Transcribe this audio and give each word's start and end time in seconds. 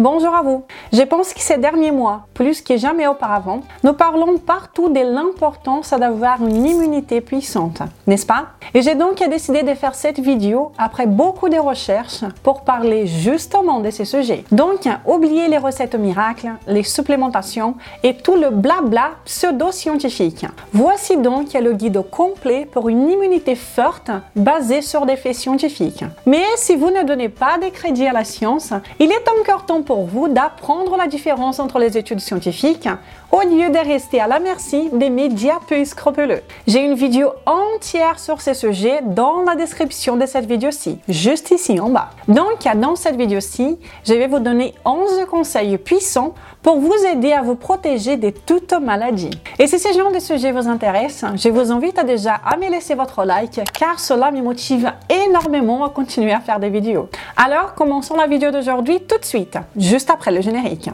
Bonjour 0.00 0.34
à 0.34 0.40
vous. 0.40 0.64
Je 0.92 1.02
pense 1.02 1.32
que 1.32 1.40
ces 1.40 1.56
derniers 1.56 1.92
mois, 1.92 2.22
plus 2.34 2.62
que 2.62 2.76
jamais 2.76 3.06
auparavant, 3.06 3.60
nous 3.84 3.92
parlons 3.92 4.38
partout 4.38 4.88
de 4.88 4.98
l'importance 4.98 5.90
d'avoir 5.90 6.44
une 6.44 6.66
immunité 6.66 7.20
puissante, 7.20 7.78
n'est-ce 8.08 8.26
pas? 8.26 8.46
Et 8.74 8.82
j'ai 8.82 8.96
donc 8.96 9.22
décidé 9.28 9.62
de 9.62 9.74
faire 9.74 9.94
cette 9.94 10.18
vidéo 10.18 10.72
après 10.78 11.06
beaucoup 11.06 11.48
de 11.48 11.58
recherches 11.58 12.24
pour 12.42 12.62
parler 12.62 13.06
justement 13.06 13.78
de 13.78 13.90
ces 13.90 14.04
sujets. 14.04 14.44
Donc, 14.50 14.88
oubliez 15.06 15.46
les 15.46 15.58
recettes 15.58 15.94
miracles, 15.94 16.50
les 16.66 16.82
supplémentations 16.82 17.76
et 18.02 18.16
tout 18.16 18.34
le 18.34 18.50
blabla 18.50 19.10
pseudo-scientifique. 19.24 20.44
Voici 20.72 21.16
donc 21.16 21.52
le 21.52 21.72
guide 21.72 22.02
complet 22.10 22.66
pour 22.70 22.88
une 22.88 23.08
immunité 23.08 23.54
forte 23.54 24.10
basée 24.34 24.82
sur 24.82 25.06
des 25.06 25.16
faits 25.16 25.36
scientifiques. 25.36 26.04
Mais 26.26 26.42
si 26.56 26.74
vous 26.74 26.90
ne 26.90 27.04
donnez 27.04 27.28
pas 27.28 27.58
de 27.58 27.68
crédit 27.68 28.08
à 28.08 28.12
la 28.12 28.24
science, 28.24 28.72
il 28.98 29.12
est 29.12 29.28
encore 29.40 29.66
temps 29.66 29.82
pour 29.82 30.04
vous 30.04 30.26
d'apprendre 30.26 30.79
la 30.96 31.06
différence 31.06 31.58
entre 31.58 31.78
les 31.78 31.96
études 31.96 32.20
scientifiques 32.20 32.88
au 33.32 33.40
lieu 33.42 33.70
de 33.70 33.78
rester 33.78 34.20
à 34.20 34.26
la 34.26 34.40
merci 34.40 34.90
des 34.92 35.10
médias 35.10 35.58
peu 35.66 35.84
scrupuleux. 35.84 36.42
J'ai 36.66 36.84
une 36.84 36.94
vidéo 36.94 37.32
entière 37.46 38.18
sur 38.18 38.40
ce 38.40 38.54
sujet 38.54 39.00
dans 39.02 39.42
la 39.42 39.54
description 39.54 40.16
de 40.16 40.26
cette 40.26 40.46
vidéo-ci, 40.46 40.98
juste 41.08 41.50
ici 41.50 41.78
en 41.78 41.90
bas. 41.90 42.10
Donc, 42.28 42.66
dans 42.76 42.96
cette 42.96 43.16
vidéo-ci, 43.16 43.78
je 44.04 44.14
vais 44.14 44.26
vous 44.26 44.40
donner 44.40 44.74
11 44.84 45.26
conseils 45.30 45.78
puissants 45.78 46.34
pour 46.62 46.78
vous 46.78 46.94
aider 47.10 47.32
à 47.32 47.42
vous 47.42 47.54
protéger 47.54 48.16
de 48.16 48.30
toute 48.30 48.72
maladie. 48.72 49.30
Et 49.58 49.66
si 49.66 49.78
ce 49.78 49.92
genre 49.92 50.12
de 50.12 50.18
sujet 50.18 50.52
vous 50.52 50.68
intéresse, 50.68 51.24
je 51.36 51.48
vous 51.48 51.70
invite 51.70 51.98
à 51.98 52.04
déjà 52.04 52.34
à 52.34 52.56
me 52.56 52.68
laisser 52.70 52.94
votre 52.94 53.24
like 53.24 53.60
car 53.72 54.00
cela 54.00 54.30
me 54.30 54.42
motive 54.42 54.92
énormément 55.08 55.84
à 55.84 55.90
continuer 55.90 56.32
à 56.32 56.40
faire 56.40 56.58
des 56.58 56.70
vidéos. 56.70 57.08
Alors, 57.36 57.74
commençons 57.74 58.16
la 58.16 58.26
vidéo 58.26 58.50
d'aujourd'hui 58.50 59.00
tout 59.00 59.18
de 59.18 59.24
suite, 59.24 59.56
juste 59.76 60.10
après 60.10 60.32
le 60.32 60.40
générique. 60.40 60.90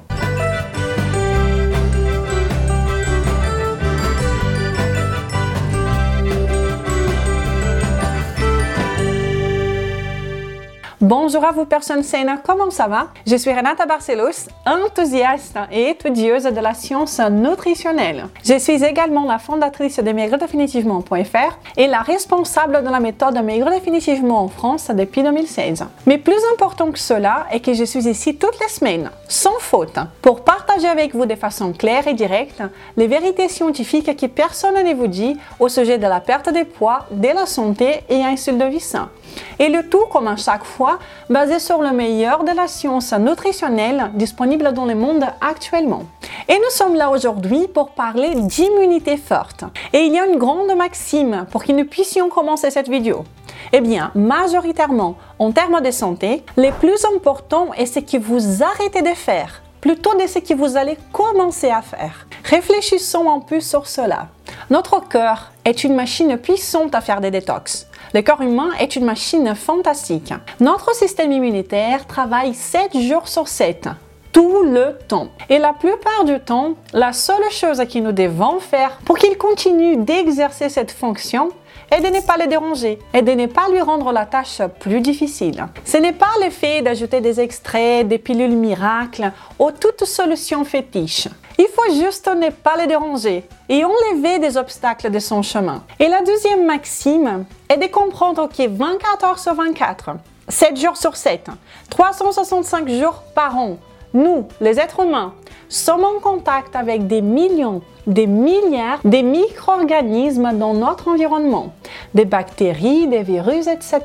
Bonjour 11.02 11.44
à 11.44 11.52
vous 11.52 11.66
personnes 11.66 12.02
saines, 12.02 12.38
comment 12.42 12.70
ça 12.70 12.86
va? 12.86 13.08
Je 13.26 13.36
suis 13.36 13.52
Renata 13.52 13.84
Barcelos, 13.84 14.48
enthousiaste 14.64 15.58
et 15.70 15.90
étudieuse 15.90 16.44
de 16.44 16.58
la 16.58 16.72
science 16.72 17.20
nutritionnelle. 17.20 18.28
Je 18.42 18.58
suis 18.58 18.82
également 18.82 19.26
la 19.26 19.38
fondatrice 19.38 19.98
de 19.98 20.10
maigredéfinitivement.fr 20.10 21.58
et 21.76 21.86
la 21.86 22.00
responsable 22.00 22.82
de 22.82 22.88
la 22.88 23.00
méthode 23.00 23.36
Maigre 23.44 23.68
Définitivement 23.68 24.40
en 24.40 24.48
France 24.48 24.90
depuis 24.90 25.22
2016. 25.22 25.84
Mais 26.06 26.16
plus 26.16 26.40
important 26.54 26.90
que 26.90 26.98
cela 26.98 27.46
est 27.52 27.60
que 27.60 27.74
je 27.74 27.84
suis 27.84 28.08
ici 28.08 28.36
toutes 28.36 28.58
les 28.58 28.68
semaines, 28.68 29.10
sans 29.28 29.58
faute, 29.58 29.98
pour 30.22 30.44
partager 30.44 30.88
avec 30.88 31.14
vous 31.14 31.26
de 31.26 31.34
façon 31.34 31.74
claire 31.74 32.08
et 32.08 32.14
directe 32.14 32.62
les 32.96 33.06
vérités 33.06 33.50
scientifiques 33.50 34.16
que 34.16 34.26
personne 34.26 34.82
ne 34.82 34.94
vous 34.94 35.08
dit 35.08 35.36
au 35.60 35.68
sujet 35.68 35.98
de 35.98 36.06
la 36.06 36.20
perte 36.20 36.48
de 36.54 36.64
poids, 36.64 37.04
de 37.10 37.28
la 37.28 37.44
santé 37.44 38.00
et 38.08 38.24
un 38.24 38.32
de 38.32 38.64
vie 38.64 38.80
sain. 38.80 39.10
Et 39.58 39.68
le 39.68 39.88
tout, 39.88 40.06
comme 40.12 40.28
à 40.28 40.36
chaque 40.36 40.64
fois, 40.64 40.98
basé 41.30 41.58
sur 41.58 41.82
le 41.82 41.92
meilleur 41.92 42.44
de 42.44 42.52
la 42.52 42.68
science 42.68 43.12
nutritionnelle 43.12 44.10
disponible 44.14 44.72
dans 44.72 44.84
le 44.84 44.94
monde 44.94 45.24
actuellement. 45.40 46.04
Et 46.48 46.54
nous 46.54 46.70
sommes 46.70 46.94
là 46.94 47.10
aujourd'hui 47.10 47.66
pour 47.68 47.90
parler 47.90 48.34
d'immunité 48.34 49.16
forte. 49.16 49.64
Et 49.92 50.00
il 50.00 50.12
y 50.12 50.18
a 50.18 50.26
une 50.26 50.38
grande 50.38 50.74
maxime 50.76 51.46
pour 51.50 51.64
que 51.64 51.72
nous 51.72 51.84
puissions 51.84 52.28
commencer 52.28 52.70
cette 52.70 52.88
vidéo. 52.88 53.24
Eh 53.72 53.80
bien, 53.80 54.10
majoritairement, 54.14 55.16
en 55.38 55.50
termes 55.52 55.80
de 55.80 55.90
santé, 55.90 56.44
le 56.56 56.70
plus 56.70 57.04
important 57.14 57.72
est 57.74 57.86
ce 57.86 58.00
que 58.00 58.16
vous 58.16 58.62
arrêtez 58.62 59.02
de 59.02 59.14
faire, 59.14 59.62
plutôt 59.86 60.16
de 60.16 60.26
ce 60.26 60.40
que 60.40 60.52
vous 60.52 60.76
allez 60.76 60.98
commencer 61.12 61.70
à 61.70 61.80
faire. 61.80 62.26
Réfléchissons 62.42 63.30
un 63.30 63.38
peu 63.38 63.60
sur 63.60 63.86
cela. 63.86 64.30
Notre 64.68 64.98
cœur 65.08 65.52
est 65.64 65.84
une 65.84 65.94
machine 65.94 66.36
puissante 66.38 66.92
à 66.96 67.00
faire 67.00 67.20
des 67.20 67.30
détox. 67.30 67.86
Le 68.12 68.22
corps 68.22 68.42
humain 68.42 68.70
est 68.80 68.96
une 68.96 69.04
machine 69.04 69.54
fantastique. 69.54 70.34
Notre 70.58 70.92
système 70.92 71.30
immunitaire 71.30 72.04
travaille 72.04 72.52
7 72.52 72.98
jours 72.98 73.28
sur 73.28 73.46
7 73.46 73.88
tout 74.32 74.64
le 74.64 74.98
temps. 75.06 75.28
Et 75.48 75.58
la 75.58 75.72
plupart 75.72 76.24
du 76.24 76.40
temps, 76.40 76.74
la 76.92 77.12
seule 77.12 77.50
chose 77.50 77.78
que 77.78 77.98
nous 78.00 78.12
devons 78.12 78.58
faire 78.58 78.98
pour 79.04 79.16
qu'il 79.16 79.38
continue 79.38 79.96
d'exercer 79.96 80.68
cette 80.68 80.90
fonction 80.90 81.50
est 81.90 82.00
de 82.00 82.08
ne 82.08 82.20
pas 82.20 82.36
le 82.36 82.46
déranger 82.46 82.98
et 83.14 83.22
de 83.22 83.32
ne 83.32 83.46
pas 83.46 83.68
lui 83.70 83.80
rendre 83.80 84.12
la 84.12 84.26
tâche 84.26 84.60
plus 84.80 85.00
difficile. 85.00 85.66
Ce 85.84 85.96
n'est 85.96 86.12
pas 86.12 86.32
le 86.42 86.50
fait 86.50 86.82
d'ajouter 86.82 87.20
des 87.20 87.40
extraits, 87.40 88.06
des 88.06 88.18
pilules 88.18 88.56
miracles 88.56 89.32
ou 89.58 89.70
toute 89.70 90.04
solution 90.04 90.64
fétiche. 90.64 91.28
Il 91.58 91.68
faut 91.68 91.94
juste 91.94 92.28
ne 92.28 92.50
pas 92.50 92.76
le 92.80 92.86
déranger 92.86 93.44
et 93.68 93.82
enlever 93.84 94.38
des 94.38 94.56
obstacles 94.56 95.10
de 95.10 95.18
son 95.18 95.42
chemin. 95.42 95.84
Et 95.98 96.08
la 96.08 96.20
deuxième 96.20 96.66
maxime 96.66 97.44
est 97.68 97.78
de 97.78 97.86
comprendre 97.86 98.48
que 98.48 98.68
24 98.68 99.24
heures 99.24 99.38
sur 99.38 99.54
24, 99.54 100.10
7 100.48 100.76
jours 100.76 100.96
sur 100.96 101.16
7, 101.16 101.46
365 101.88 102.88
jours 102.90 103.22
par 103.34 103.56
an, 103.56 103.78
nous, 104.12 104.46
les 104.60 104.78
êtres 104.78 105.00
humains, 105.00 105.34
sommes 105.68 106.04
en 106.04 106.20
contact 106.20 106.76
avec 106.76 107.06
des 107.06 107.22
millions, 107.22 107.82
des 108.06 108.26
milliards 108.26 109.00
de 109.04 109.18
micro-organismes 109.18 110.52
dans 110.58 110.74
notre 110.74 111.08
environnement, 111.08 111.72
des 112.14 112.24
bactéries, 112.24 113.06
des 113.06 113.22
virus, 113.22 113.66
etc. 113.66 114.00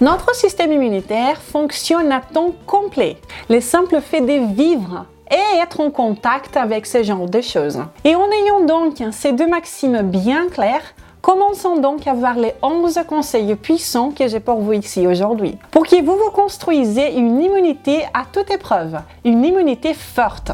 Notre 0.00 0.34
système 0.34 0.72
immunitaire 0.72 1.40
fonctionne 1.40 2.12
à 2.12 2.20
temps 2.20 2.52
complet. 2.66 3.16
Le 3.48 3.60
simple 3.60 4.00
fait 4.00 4.20
de 4.20 4.54
vivre 4.54 5.06
et 5.30 5.58
être 5.62 5.80
en 5.80 5.90
contact 5.90 6.56
avec 6.56 6.86
ce 6.86 7.02
genre 7.02 7.28
de 7.28 7.40
choses. 7.40 7.80
Et 8.04 8.14
en 8.14 8.30
ayant 8.30 8.60
donc 8.60 9.02
ces 9.12 9.32
deux 9.32 9.48
maximes 9.48 10.02
bien 10.02 10.48
claires, 10.48 10.94
Commençons 11.24 11.78
donc 11.78 12.06
à 12.06 12.12
voir 12.12 12.34
les 12.34 12.52
11 12.60 13.00
conseils 13.08 13.54
puissants 13.54 14.10
que 14.10 14.28
j'ai 14.28 14.40
pour 14.40 14.60
vous 14.60 14.74
ici 14.74 15.06
aujourd'hui, 15.06 15.56
pour 15.70 15.86
que 15.86 15.96
vous 16.04 16.18
vous 16.18 16.30
construisez 16.30 17.14
une 17.14 17.40
immunité 17.40 18.02
à 18.12 18.24
toute 18.30 18.50
épreuve, 18.50 19.00
une 19.24 19.42
immunité 19.42 19.94
forte. 19.94 20.52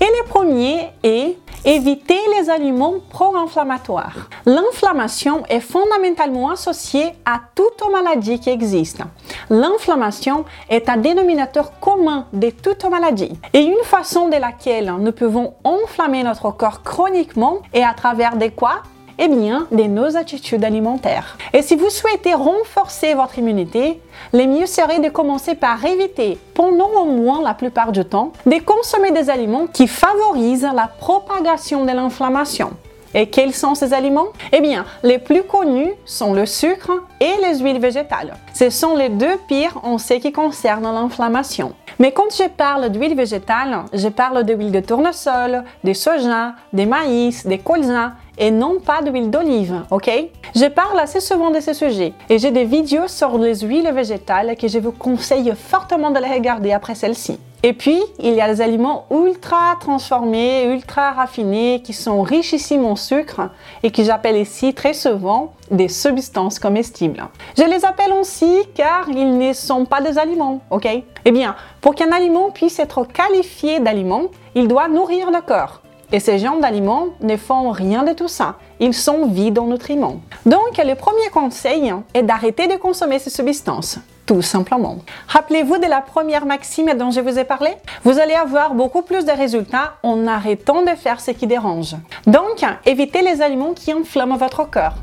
Et 0.00 0.06
le 0.06 0.26
premier 0.26 0.88
est 1.02 1.36
éviter 1.64 2.18
les 2.36 2.50
aliments 2.50 2.94
pro-inflammatoires. 3.10 4.28
L'inflammation 4.46 5.44
est 5.48 5.60
fondamentalement 5.60 6.50
associée 6.50 7.12
à 7.24 7.40
toute 7.54 7.82
maladie 7.90 8.40
qui 8.40 8.50
existe. 8.50 9.00
L'inflammation 9.48 10.44
est 10.68 10.88
un 10.88 10.96
dénominateur 10.96 11.78
commun 11.78 12.26
de 12.32 12.50
toute 12.50 12.84
maladie. 12.84 13.32
Et 13.52 13.60
une 13.60 13.84
façon 13.84 14.28
de 14.28 14.36
laquelle 14.36 14.92
nous 14.98 15.12
pouvons 15.12 15.54
enflammer 15.64 16.22
notre 16.24 16.50
corps 16.50 16.82
chroniquement 16.82 17.58
est 17.72 17.84
à 17.84 17.94
travers 17.94 18.36
des 18.36 18.50
quoi 18.50 18.82
eh 19.18 19.28
bien, 19.28 19.66
de 19.70 19.84
nos 19.84 20.16
attitudes 20.16 20.64
alimentaires. 20.64 21.36
Et 21.52 21.62
si 21.62 21.76
vous 21.76 21.90
souhaitez 21.90 22.34
renforcer 22.34 23.14
votre 23.14 23.38
immunité, 23.38 24.00
le 24.32 24.46
mieux 24.46 24.66
serait 24.66 25.00
de 25.00 25.08
commencer 25.08 25.54
par 25.54 25.84
éviter, 25.84 26.38
pendant 26.54 26.90
au 26.90 27.04
moins 27.04 27.42
la 27.42 27.54
plupart 27.54 27.92
du 27.92 28.04
temps, 28.04 28.32
de 28.46 28.58
consommer 28.62 29.10
des 29.10 29.30
aliments 29.30 29.66
qui 29.66 29.86
favorisent 29.86 30.68
la 30.74 30.88
propagation 30.88 31.84
de 31.84 31.92
l'inflammation. 31.92 32.70
Et 33.14 33.26
quels 33.26 33.54
sont 33.54 33.74
ces 33.74 33.92
aliments? 33.92 34.28
Eh 34.52 34.60
bien, 34.60 34.84
les 35.02 35.18
plus 35.18 35.42
connus 35.42 35.92
sont 36.04 36.32
le 36.32 36.46
sucre 36.46 36.92
et 37.20 37.34
les 37.42 37.58
huiles 37.58 37.80
végétales. 37.80 38.34
Ce 38.54 38.70
sont 38.70 38.96
les 38.96 39.08
deux 39.08 39.36
pires 39.46 39.78
en 39.82 39.98
ce 39.98 40.14
qui 40.14 40.32
concerne 40.32 40.84
l'inflammation. 40.84 41.74
Mais 41.98 42.12
quand 42.12 42.34
je 42.34 42.48
parle 42.48 42.88
d'huile 42.88 43.14
végétale, 43.14 43.84
je 43.92 44.08
parle 44.08 44.44
d'huile 44.44 44.72
de 44.72 44.80
tournesol, 44.80 45.62
de 45.84 45.92
soja, 45.92 46.54
de 46.72 46.84
maïs, 46.84 47.46
de 47.46 47.56
colza 47.56 48.12
et 48.38 48.50
non 48.50 48.80
pas 48.80 49.02
d'huile 49.02 49.30
d'olive, 49.30 49.82
ok? 49.90 50.10
Je 50.54 50.66
parle 50.66 50.98
assez 50.98 51.20
souvent 51.20 51.50
de 51.50 51.60
ce 51.60 51.74
sujet 51.74 52.14
et 52.30 52.38
j'ai 52.38 52.50
des 52.50 52.64
vidéos 52.64 53.08
sur 53.08 53.36
les 53.36 53.60
huiles 53.60 53.90
végétales 53.92 54.56
que 54.56 54.68
je 54.68 54.78
vous 54.78 54.92
conseille 54.92 55.52
fortement 55.54 56.10
de 56.10 56.18
les 56.18 56.32
regarder 56.32 56.72
après 56.72 56.94
celle-ci. 56.94 57.38
Et 57.64 57.74
puis, 57.74 58.02
il 58.18 58.34
y 58.34 58.40
a 58.40 58.52
des 58.52 58.60
aliments 58.60 59.06
ultra 59.12 59.76
transformés, 59.78 60.64
ultra 60.64 61.12
raffinés, 61.12 61.80
qui 61.82 61.92
sont 61.92 62.22
richissimes 62.22 62.84
en 62.84 62.96
sucre 62.96 63.50
et 63.84 63.92
que 63.92 64.02
j'appelle 64.02 64.36
ici 64.36 64.74
très 64.74 64.94
souvent 64.94 65.52
des 65.70 65.86
substances 65.88 66.58
comestibles. 66.58 67.24
Je 67.56 67.62
les 67.62 67.84
appelle 67.84 68.12
aussi 68.14 68.52
car 68.74 69.08
ils 69.08 69.38
ne 69.38 69.52
sont 69.52 69.84
pas 69.84 70.00
des 70.00 70.18
aliments, 70.18 70.60
ok? 70.70 70.88
Eh 71.24 71.30
bien, 71.30 71.54
pour 71.80 71.94
qu'un 71.94 72.10
aliment 72.10 72.50
puisse 72.50 72.80
être 72.80 73.04
qualifié 73.04 73.78
d'aliment, 73.78 74.22
il 74.56 74.66
doit 74.66 74.88
nourrir 74.88 75.30
le 75.30 75.40
corps. 75.40 75.82
Et 76.10 76.18
ces 76.18 76.40
genres 76.40 76.58
d'aliments 76.58 77.06
ne 77.20 77.36
font 77.36 77.70
rien 77.70 78.02
de 78.02 78.12
tout 78.12 78.28
ça. 78.28 78.56
Ils 78.80 78.92
sont 78.92 79.26
vides 79.26 79.60
en 79.60 79.68
nutriments. 79.68 80.20
Donc, 80.44 80.78
le 80.78 80.94
premier 80.94 81.28
conseil 81.32 81.94
est 82.12 82.24
d'arrêter 82.24 82.66
de 82.66 82.76
consommer 82.76 83.20
ces 83.20 83.30
substances. 83.30 83.98
Tout 84.24 84.42
simplement. 84.42 84.98
Rappelez-vous 85.26 85.78
de 85.78 85.86
la 85.86 86.00
première 86.00 86.46
maxime 86.46 86.92
dont 86.96 87.10
je 87.10 87.20
vous 87.20 87.38
ai 87.38 87.44
parlé? 87.44 87.70
Vous 88.04 88.18
allez 88.18 88.34
avoir 88.34 88.74
beaucoup 88.74 89.02
plus 89.02 89.24
de 89.24 89.32
résultats 89.32 89.94
en 90.02 90.26
arrêtant 90.26 90.82
de 90.82 90.90
faire 90.90 91.20
ce 91.20 91.32
qui 91.32 91.46
dérange. 91.46 91.96
Donc, 92.26 92.64
évitez 92.86 93.22
les 93.22 93.42
aliments 93.42 93.74
qui 93.74 93.92
enflamment 93.92 94.36
votre 94.36 94.70
corps. 94.70 94.94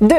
2. 0.00 0.14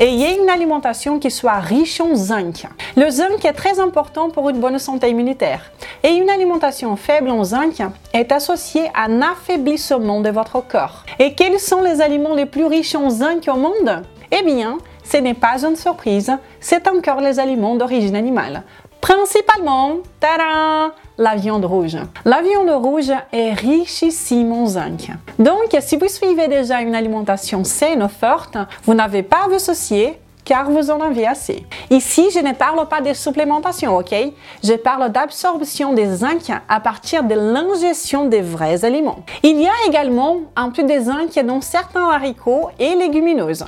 Ayez 0.00 0.40
une 0.40 0.50
alimentation 0.50 1.18
qui 1.18 1.30
soit 1.30 1.58
riche 1.58 2.00
en 2.00 2.14
zinc. 2.14 2.66
Le 2.96 3.08
zinc 3.08 3.44
est 3.44 3.52
très 3.52 3.78
important 3.78 4.30
pour 4.30 4.48
une 4.48 4.58
bonne 4.58 4.78
santé 4.78 5.10
immunitaire. 5.10 5.70
Et 6.02 6.10
une 6.10 6.30
alimentation 6.30 6.96
faible 6.96 7.30
en 7.30 7.44
zinc 7.44 7.82
est 8.12 8.32
associée 8.32 8.90
à 8.94 9.04
un 9.04 9.22
affaiblissement 9.22 10.20
de 10.20 10.30
votre 10.30 10.60
corps. 10.66 11.04
Et 11.18 11.34
quels 11.34 11.60
sont 11.60 11.82
les 11.82 12.00
aliments 12.00 12.34
les 12.34 12.46
plus 12.46 12.66
riches 12.66 12.96
en 12.96 13.10
zinc 13.10 13.48
au 13.48 13.56
monde? 13.56 14.02
Eh 14.32 14.42
bien, 14.42 14.78
ce 15.04 15.16
n'est 15.18 15.34
pas 15.34 15.64
une 15.64 15.76
surprise, 15.76 16.32
c'est 16.60 16.88
encore 16.88 17.20
les 17.20 17.38
aliments 17.38 17.74
d'origine 17.74 18.16
animale. 18.16 18.62
Principalement, 19.00 19.96
tada, 20.20 20.94
la 21.18 21.34
viande 21.34 21.64
rouge. 21.64 21.96
La 22.24 22.40
viande 22.40 22.70
rouge 22.70 23.10
est 23.32 23.52
richissime 23.52 24.52
en 24.52 24.66
zinc. 24.66 25.10
Donc, 25.40 25.76
si 25.80 25.96
vous 25.96 26.06
suivez 26.06 26.46
déjà 26.46 26.80
une 26.80 26.94
alimentation 26.94 27.64
saine 27.64 28.08
forte, 28.08 28.56
vous 28.84 28.94
n'avez 28.94 29.24
pas 29.24 29.44
à 29.44 29.48
vous 29.48 29.56
associer 29.56 30.20
car 30.44 30.70
vous 30.70 30.90
en 30.90 31.00
avez 31.00 31.26
assez. 31.26 31.66
Ici, 31.90 32.28
je 32.32 32.40
ne 32.40 32.52
parle 32.52 32.86
pas 32.88 33.00
de 33.00 33.12
supplémentation, 33.12 33.96
ok? 33.96 34.14
Je 34.62 34.74
parle 34.74 35.10
d'absorption 35.10 35.92
des 35.92 36.06
zinc 36.16 36.50
à 36.68 36.80
partir 36.80 37.24
de 37.24 37.34
l'ingestion 37.34 38.24
des 38.24 38.40
vrais 38.40 38.84
aliments. 38.84 39.20
Il 39.42 39.60
y 39.60 39.66
a 39.66 39.72
également 39.86 40.38
un 40.56 40.70
peu 40.70 40.82
de 40.82 41.00
zinc 41.00 41.38
dans 41.44 41.60
certains 41.60 42.10
haricots 42.10 42.70
et 42.78 42.94
légumineuses. 42.94 43.64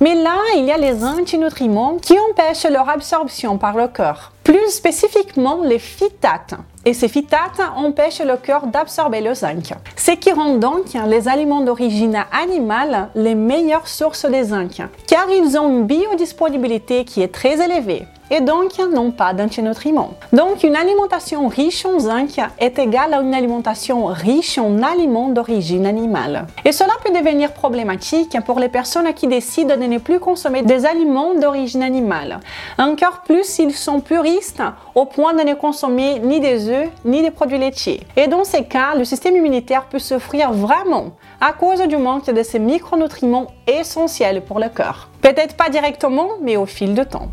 Mais 0.00 0.14
là, 0.14 0.36
il 0.56 0.64
y 0.64 0.72
a 0.72 0.78
les 0.78 1.04
antinutriments 1.04 1.96
qui 1.96 2.16
empêchent 2.30 2.70
leur 2.70 2.88
absorption 2.88 3.58
par 3.58 3.76
le 3.76 3.88
corps. 3.88 4.32
Plus 4.48 4.70
spécifiquement, 4.70 5.60
les 5.62 5.78
phytates. 5.78 6.54
Et 6.86 6.94
ces 6.94 7.08
phytates 7.08 7.60
empêchent 7.76 8.22
le 8.22 8.38
corps 8.38 8.66
d'absorber 8.66 9.20
le 9.20 9.34
zinc. 9.34 9.74
Ce 9.94 10.12
qui 10.12 10.32
rend 10.32 10.54
donc 10.54 10.94
les 11.06 11.28
aliments 11.28 11.60
d'origine 11.60 12.24
animale 12.32 13.10
les 13.14 13.34
meilleures 13.34 13.86
sources 13.86 14.24
de 14.24 14.42
zinc, 14.42 14.80
car 15.06 15.28
ils 15.28 15.58
ont 15.58 15.68
une 15.68 15.84
biodisponibilité 15.84 17.04
qui 17.04 17.20
est 17.20 17.28
très 17.28 17.62
élevée 17.62 18.06
et 18.30 18.40
donc 18.40 18.78
n'ont 18.78 19.10
pas 19.10 19.32
d'antinutriments. 19.32 20.12
Donc 20.32 20.62
une 20.62 20.76
alimentation 20.76 21.48
riche 21.48 21.84
en 21.84 21.98
zinc 21.98 22.40
est 22.58 22.78
égale 22.78 23.14
à 23.14 23.20
une 23.20 23.34
alimentation 23.34 24.06
riche 24.06 24.58
en 24.58 24.82
aliments 24.82 25.28
d'origine 25.28 25.86
animale. 25.86 26.46
Et 26.64 26.72
cela 26.72 26.92
peut 27.04 27.12
devenir 27.12 27.52
problématique 27.52 28.36
pour 28.44 28.60
les 28.60 28.68
personnes 28.68 29.12
qui 29.14 29.26
décident 29.26 29.76
de 29.76 29.84
ne 29.84 29.98
plus 29.98 30.20
consommer 30.20 30.62
des 30.62 30.86
aliments 30.86 31.34
d'origine 31.34 31.82
animale. 31.82 32.40
Encore 32.78 33.22
plus 33.22 33.44
s'ils 33.44 33.74
sont 33.74 34.00
puristes 34.00 34.62
au 34.94 35.04
point 35.04 35.34
de 35.34 35.42
ne 35.42 35.54
consommer 35.54 36.18
ni 36.18 36.40
des 36.40 36.68
œufs 36.68 36.88
ni 37.04 37.22
des 37.22 37.30
produits 37.30 37.58
laitiers. 37.58 38.00
Et 38.16 38.26
dans 38.26 38.44
ces 38.44 38.64
cas, 38.64 38.94
le 38.96 39.04
système 39.04 39.36
immunitaire 39.36 39.86
peut 39.86 39.98
souffrir 39.98 40.52
vraiment 40.52 41.12
à 41.40 41.52
cause 41.52 41.80
du 41.82 41.96
manque 41.96 42.30
de 42.30 42.42
ces 42.42 42.58
micronutriments 42.58 43.48
essentiels 43.66 44.42
pour 44.42 44.58
le 44.58 44.68
corps. 44.68 45.08
Peut-être 45.20 45.56
pas 45.56 45.68
directement, 45.68 46.28
mais 46.40 46.56
au 46.56 46.66
fil 46.66 46.94
du 46.94 47.04
temps. 47.04 47.28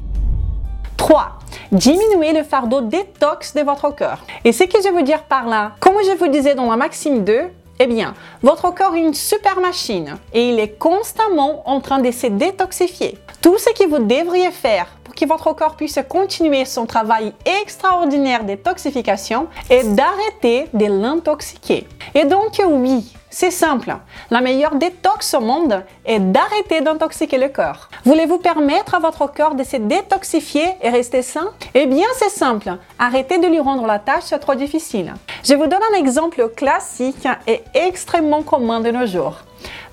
3. 1.06 1.34
Diminuer 1.72 2.34
le 2.34 2.42
fardeau 2.42 2.82
détox 2.82 3.54
de 3.54 3.62
votre 3.62 3.92
corps. 3.96 4.18
Et 4.44 4.52
ce 4.52 4.64
que 4.64 4.82
je 4.82 4.90
veux 4.90 5.04
dire 5.04 5.22
par 5.22 5.46
là, 5.46 5.74
comme 5.80 5.98
je 6.04 6.18
vous 6.18 6.30
disais 6.30 6.56
dans 6.56 6.68
la 6.68 6.78
Maxime 6.78 7.24
2, 7.24 7.42
eh 7.78 7.86
bien, 7.86 8.16
votre 8.42 8.74
corps 8.74 8.96
est 8.96 9.02
une 9.02 9.14
super 9.14 9.60
machine 9.60 10.18
et 10.34 10.50
il 10.50 10.60
est 10.60 10.80
constamment 10.80 11.62
en 11.70 11.80
train 11.80 12.00
de 12.00 12.10
se 12.10 12.26
détoxifier. 12.26 13.20
Tout 13.40 13.60
ce 13.60 13.70
que 13.78 13.88
vous 13.88 14.00
devriez 14.00 14.50
faire 14.50 14.88
que 15.16 15.26
votre 15.26 15.54
corps 15.54 15.76
puisse 15.76 16.00
continuer 16.10 16.66
son 16.66 16.86
travail 16.86 17.34
extraordinaire 17.62 18.44
de 18.44 18.56
détoxification 18.56 19.48
est 19.70 19.84
d'arrêter 19.96 20.68
de 20.74 20.86
l'intoxiquer. 20.86 21.88
Et 22.14 22.26
donc 22.26 22.62
oui, 22.66 23.14
c'est 23.30 23.52
simple. 23.52 23.96
La 24.30 24.42
meilleure 24.42 24.76
détox 24.76 25.34
au 25.34 25.42
monde 25.42 25.84
est 26.06 26.20
d'arrêter 26.20 26.82
d'intoxiquer 26.82 27.38
le 27.38 27.50
corps. 27.50 27.90
Voulez-vous 28.06 28.38
permettre 28.38 28.96
à 28.96 29.00
votre 29.00 29.28
corps 29.28 29.56
de 29.56 29.64
se 29.64 29.78
détoxifier 29.78 30.66
et 30.82 30.90
rester 30.90 31.22
sain? 31.22 31.52
Eh 31.74 31.86
bien, 31.86 32.08
c'est 32.18 32.30
simple. 32.30 32.78
Arrêtez 32.98 33.38
de 33.38 33.48
lui 33.48 33.60
rendre 33.60 33.86
la 33.86 34.00
tâche 34.00 34.34
trop 34.40 34.56
difficile. 34.56 35.14
Je 35.44 35.54
vous 35.54 35.68
donne 35.68 35.82
un 35.94 35.98
exemple 35.98 36.50
classique 36.56 37.28
et 37.46 37.62
extrêmement 37.74 38.42
commun 38.42 38.80
de 38.80 38.92
nos 38.92 39.06
jours. 39.06 39.40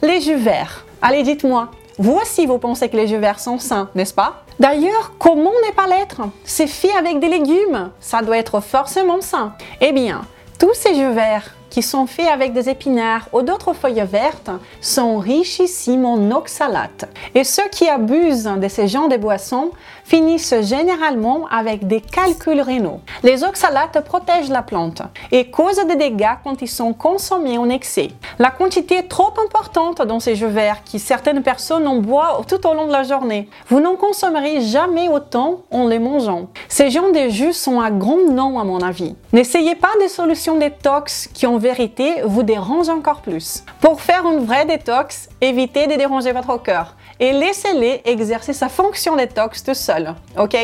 Les 0.02 0.20
jus 0.20 0.36
verts. 0.36 0.84
Allez, 1.00 1.24
dites-moi, 1.24 1.68
aussi 2.10 2.46
vous 2.46 2.58
pensez 2.58 2.88
que 2.88 2.96
les 2.96 3.06
jus 3.06 3.18
verts 3.18 3.38
sont 3.38 3.58
sains, 3.58 3.88
n'est-ce 3.94 4.14
pas? 4.14 4.42
D'ailleurs, 4.58 5.12
comment 5.18 5.50
ne 5.50 5.72
pas 5.72 5.86
l'être? 5.86 6.22
C'est 6.44 6.66
fait 6.66 6.92
avec 6.92 7.20
des 7.20 7.28
légumes. 7.28 7.90
Ça 8.00 8.22
doit 8.22 8.38
être 8.38 8.60
forcément 8.60 9.20
sain. 9.20 9.54
Eh 9.80 9.92
bien, 9.92 10.22
tous 10.58 10.74
ces 10.74 10.94
jus 10.94 11.12
verts 11.12 11.54
qui 11.72 11.80
sont 11.80 12.06
faits 12.06 12.28
avec 12.28 12.52
des 12.52 12.68
épinards 12.68 13.28
ou 13.32 13.40
d'autres 13.40 13.72
feuilles 13.72 14.04
vertes 14.06 14.50
sont 14.82 15.16
richissimes 15.16 16.04
en 16.04 16.30
oxalates. 16.30 17.08
Et 17.34 17.44
ceux 17.44 17.66
qui 17.70 17.88
abusent 17.88 18.44
de 18.44 18.68
ces 18.68 18.88
genres 18.88 19.08
de 19.08 19.16
boissons 19.16 19.70
finissent 20.04 20.54
généralement 20.60 21.46
avec 21.50 21.86
des 21.86 22.02
calculs 22.02 22.60
rénaux. 22.60 23.00
Les 23.22 23.42
oxalates 23.42 24.04
protègent 24.04 24.50
la 24.50 24.60
plante 24.62 25.00
et 25.30 25.50
causent 25.50 25.86
des 25.86 25.96
dégâts 25.96 26.36
quand 26.44 26.60
ils 26.60 26.68
sont 26.68 26.92
consommés 26.92 27.56
en 27.56 27.70
excès. 27.70 28.08
La 28.38 28.50
quantité 28.50 29.06
trop 29.08 29.32
importante 29.42 30.02
dans 30.02 30.20
ces 30.20 30.36
jus 30.36 30.46
verts 30.48 30.82
que 30.84 30.98
certaines 30.98 31.42
personnes 31.42 31.86
en 31.86 31.96
boivent 31.96 32.44
tout 32.46 32.66
au 32.66 32.74
long 32.74 32.86
de 32.86 32.92
la 32.92 33.02
journée. 33.02 33.48
Vous 33.68 33.80
n'en 33.80 33.96
consommerez 33.96 34.60
jamais 34.60 35.08
autant 35.08 35.62
en 35.70 35.88
les 35.88 35.98
mangeant. 35.98 36.48
Ces 36.68 36.90
genres 36.90 37.12
de 37.12 37.30
jus 37.30 37.54
sont 37.54 37.80
à 37.80 37.90
grand 37.90 38.30
nom 38.30 38.58
à 38.58 38.64
mon 38.64 38.82
avis. 38.82 39.14
N'essayez 39.32 39.74
pas 39.74 39.88
des 40.00 40.08
solutions 40.08 40.58
détox 40.58 41.30
qui 41.32 41.46
en 41.46 41.61
vérité 41.62 42.22
vous 42.24 42.42
dérangent 42.42 42.90
encore 42.90 43.22
plus. 43.22 43.64
Pour 43.80 44.00
faire 44.00 44.26
une 44.26 44.44
vraie 44.44 44.66
détox, 44.66 45.28
évitez 45.40 45.86
de 45.86 45.94
déranger 45.94 46.32
votre 46.32 46.60
cœur 46.60 46.96
et 47.20 47.32
laissez-les 47.32 48.02
exercer 48.04 48.52
sa 48.52 48.68
fonction 48.68 49.16
détox 49.16 49.62
tout 49.62 49.74
seul, 49.74 50.14
ok? 50.36 50.56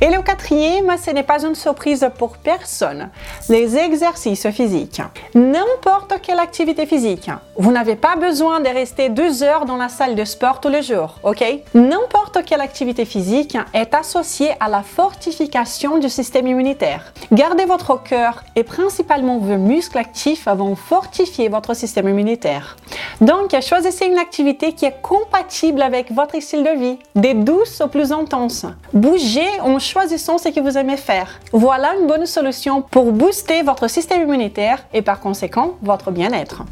Et 0.00 0.08
le 0.08 0.22
quatrième, 0.22 0.94
ce 1.02 1.10
n'est 1.10 1.22
pas 1.22 1.44
une 1.44 1.54
surprise 1.54 2.08
pour 2.18 2.36
personne, 2.38 3.10
les 3.48 3.76
exercices 3.76 4.48
physiques. 4.50 5.02
N'importe 5.34 6.14
quelle 6.22 6.38
activité 6.38 6.86
physique. 6.86 7.30
Vous 7.56 7.72
n'avez 7.72 7.96
pas 7.96 8.16
besoin 8.16 8.60
de 8.60 8.68
rester 8.68 9.08
deux 9.08 9.42
heures 9.42 9.64
dans 9.64 9.76
la 9.76 9.88
salle 9.88 10.14
de 10.14 10.24
sport 10.24 10.60
tous 10.60 10.68
les 10.68 10.82
jours, 10.82 11.16
ok? 11.22 11.44
N'importe 11.74 12.44
quelle 12.44 12.60
activité 12.60 13.04
physique 13.04 13.56
est 13.74 13.94
associée 13.94 14.50
à 14.60 14.68
la 14.68 14.82
fortification 14.82 15.98
du 15.98 16.08
système 16.08 16.46
immunitaire. 16.46 17.12
Gardez 17.32 17.64
votre 17.64 18.02
cœur 18.02 18.44
et 18.56 18.62
principalement 18.62 19.38
vos 19.38 19.56
muscles 19.56 19.98
actifs 19.98 20.46
vont 20.46 20.76
fortifier 20.76 21.48
votre 21.48 21.74
système 21.74 22.08
immunitaire. 22.08 22.76
Donc, 23.20 23.54
choisissez 23.60 24.06
une 24.06 24.18
activité 24.18 24.72
qui 24.72 24.84
est 24.84 25.02
compatible 25.02 25.82
avec 25.82 26.12
votre 26.12 26.40
style 26.40 26.62
de 26.62 26.78
vie, 26.78 26.98
des 27.14 27.34
douces 27.34 27.80
aux 27.80 27.88
plus 27.88 28.12
intenses. 28.12 28.66
Bougez 28.92 29.48
en 29.62 29.78
choisissant 29.88 30.38
ce 30.38 30.48
que 30.50 30.60
vous 30.60 30.76
aimez 30.76 30.96
faire. 30.96 31.40
Voilà 31.52 31.94
une 32.00 32.06
bonne 32.06 32.26
solution 32.26 32.82
pour 32.82 33.12
booster 33.12 33.62
votre 33.62 33.88
système 33.88 34.22
immunitaire 34.22 34.84
et 34.92 35.02
par 35.02 35.20
conséquent 35.20 35.76
votre 35.82 36.10
bien-être. 36.10 36.62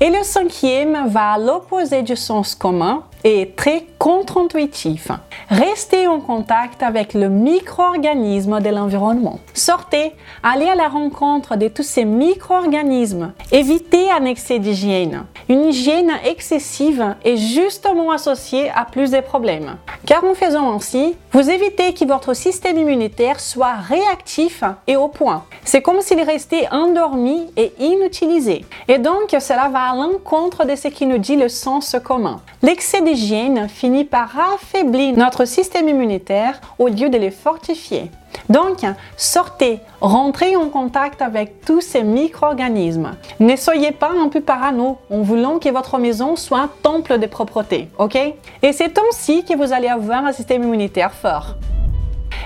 Et 0.00 0.10
le 0.10 0.22
cinquième 0.22 1.06
va 1.06 1.32
à 1.32 1.38
l'opposé 1.38 2.02
du 2.02 2.16
sens 2.16 2.54
commun 2.54 3.04
et 3.22 3.42
est 3.42 3.56
très 3.56 3.86
contre-intuitif. 3.98 5.08
Restez 5.48 6.06
en 6.06 6.20
contact 6.20 6.82
avec 6.82 7.14
le 7.14 7.28
micro-organisme 7.28 8.60
de 8.60 8.68
l'environnement. 8.68 9.38
Sortez, 9.54 10.12
allez 10.42 10.66
à 10.66 10.74
la 10.74 10.88
rencontre 10.88 11.56
de 11.56 11.68
tous 11.68 11.84
ces 11.84 12.04
micro-organismes. 12.04 13.32
Évitez 13.50 14.10
un 14.10 14.24
excès 14.24 14.58
d'hygiène. 14.58 15.24
Une 15.48 15.66
hygiène 15.66 16.12
excessive 16.24 17.14
est 17.24 17.36
justement 17.36 18.10
associée 18.10 18.70
à 18.74 18.84
plus 18.84 19.10
de 19.10 19.20
problèmes. 19.20 19.76
Car 20.06 20.24
en 20.24 20.34
faisant 20.34 20.74
ainsi, 20.74 21.14
vous 21.32 21.50
évitez 21.50 21.94
que 21.94 22.04
votre 22.04 22.34
système 22.34 22.78
immunitaire 22.78 23.40
soit 23.40 23.74
réactif 23.74 24.64
et 24.86 24.96
au 24.96 25.08
point. 25.08 25.44
C'est 25.64 25.82
comme 25.82 26.00
s'il 26.00 26.20
restait 26.20 26.68
endormi 26.70 27.46
et 27.56 27.72
inutilisé. 27.78 28.64
Et 28.88 28.98
donc, 28.98 29.34
cela 29.38 29.68
va 29.68 29.83
à 29.84 29.94
l'encontre 29.94 30.64
de 30.64 30.76
ce 30.76 30.88
qui 30.88 31.04
nous 31.04 31.18
dit 31.18 31.36
le 31.36 31.48
sens 31.48 31.96
commun. 32.02 32.40
L'excès 32.62 33.02
d'hygiène 33.02 33.68
finit 33.68 34.04
par 34.04 34.30
affaiblir 34.54 35.16
notre 35.16 35.44
système 35.44 35.88
immunitaire 35.88 36.60
au 36.78 36.88
lieu 36.88 37.10
de 37.10 37.18
le 37.18 37.30
fortifier. 37.30 38.10
Donc, 38.48 38.78
sortez, 39.16 39.80
rentrez 40.00 40.56
en 40.56 40.68
contact 40.68 41.20
avec 41.22 41.60
tous 41.64 41.82
ces 41.82 42.02
micro-organismes. 42.02 43.12
Ne 43.40 43.56
soyez 43.56 43.92
pas 43.92 44.10
un 44.10 44.28
peu 44.28 44.40
parano 44.40 44.98
en 45.10 45.20
voulant 45.20 45.58
que 45.58 45.68
votre 45.68 45.98
maison 45.98 46.34
soit 46.34 46.60
un 46.60 46.70
temple 46.82 47.18
de 47.18 47.26
propreté, 47.26 47.88
ok? 47.98 48.16
Et 48.62 48.72
c'est 48.72 48.98
ainsi 48.98 49.44
que 49.44 49.54
vous 49.56 49.72
allez 49.72 49.88
avoir 49.88 50.24
un 50.24 50.32
système 50.32 50.62
immunitaire 50.62 51.12
fort. 51.12 51.56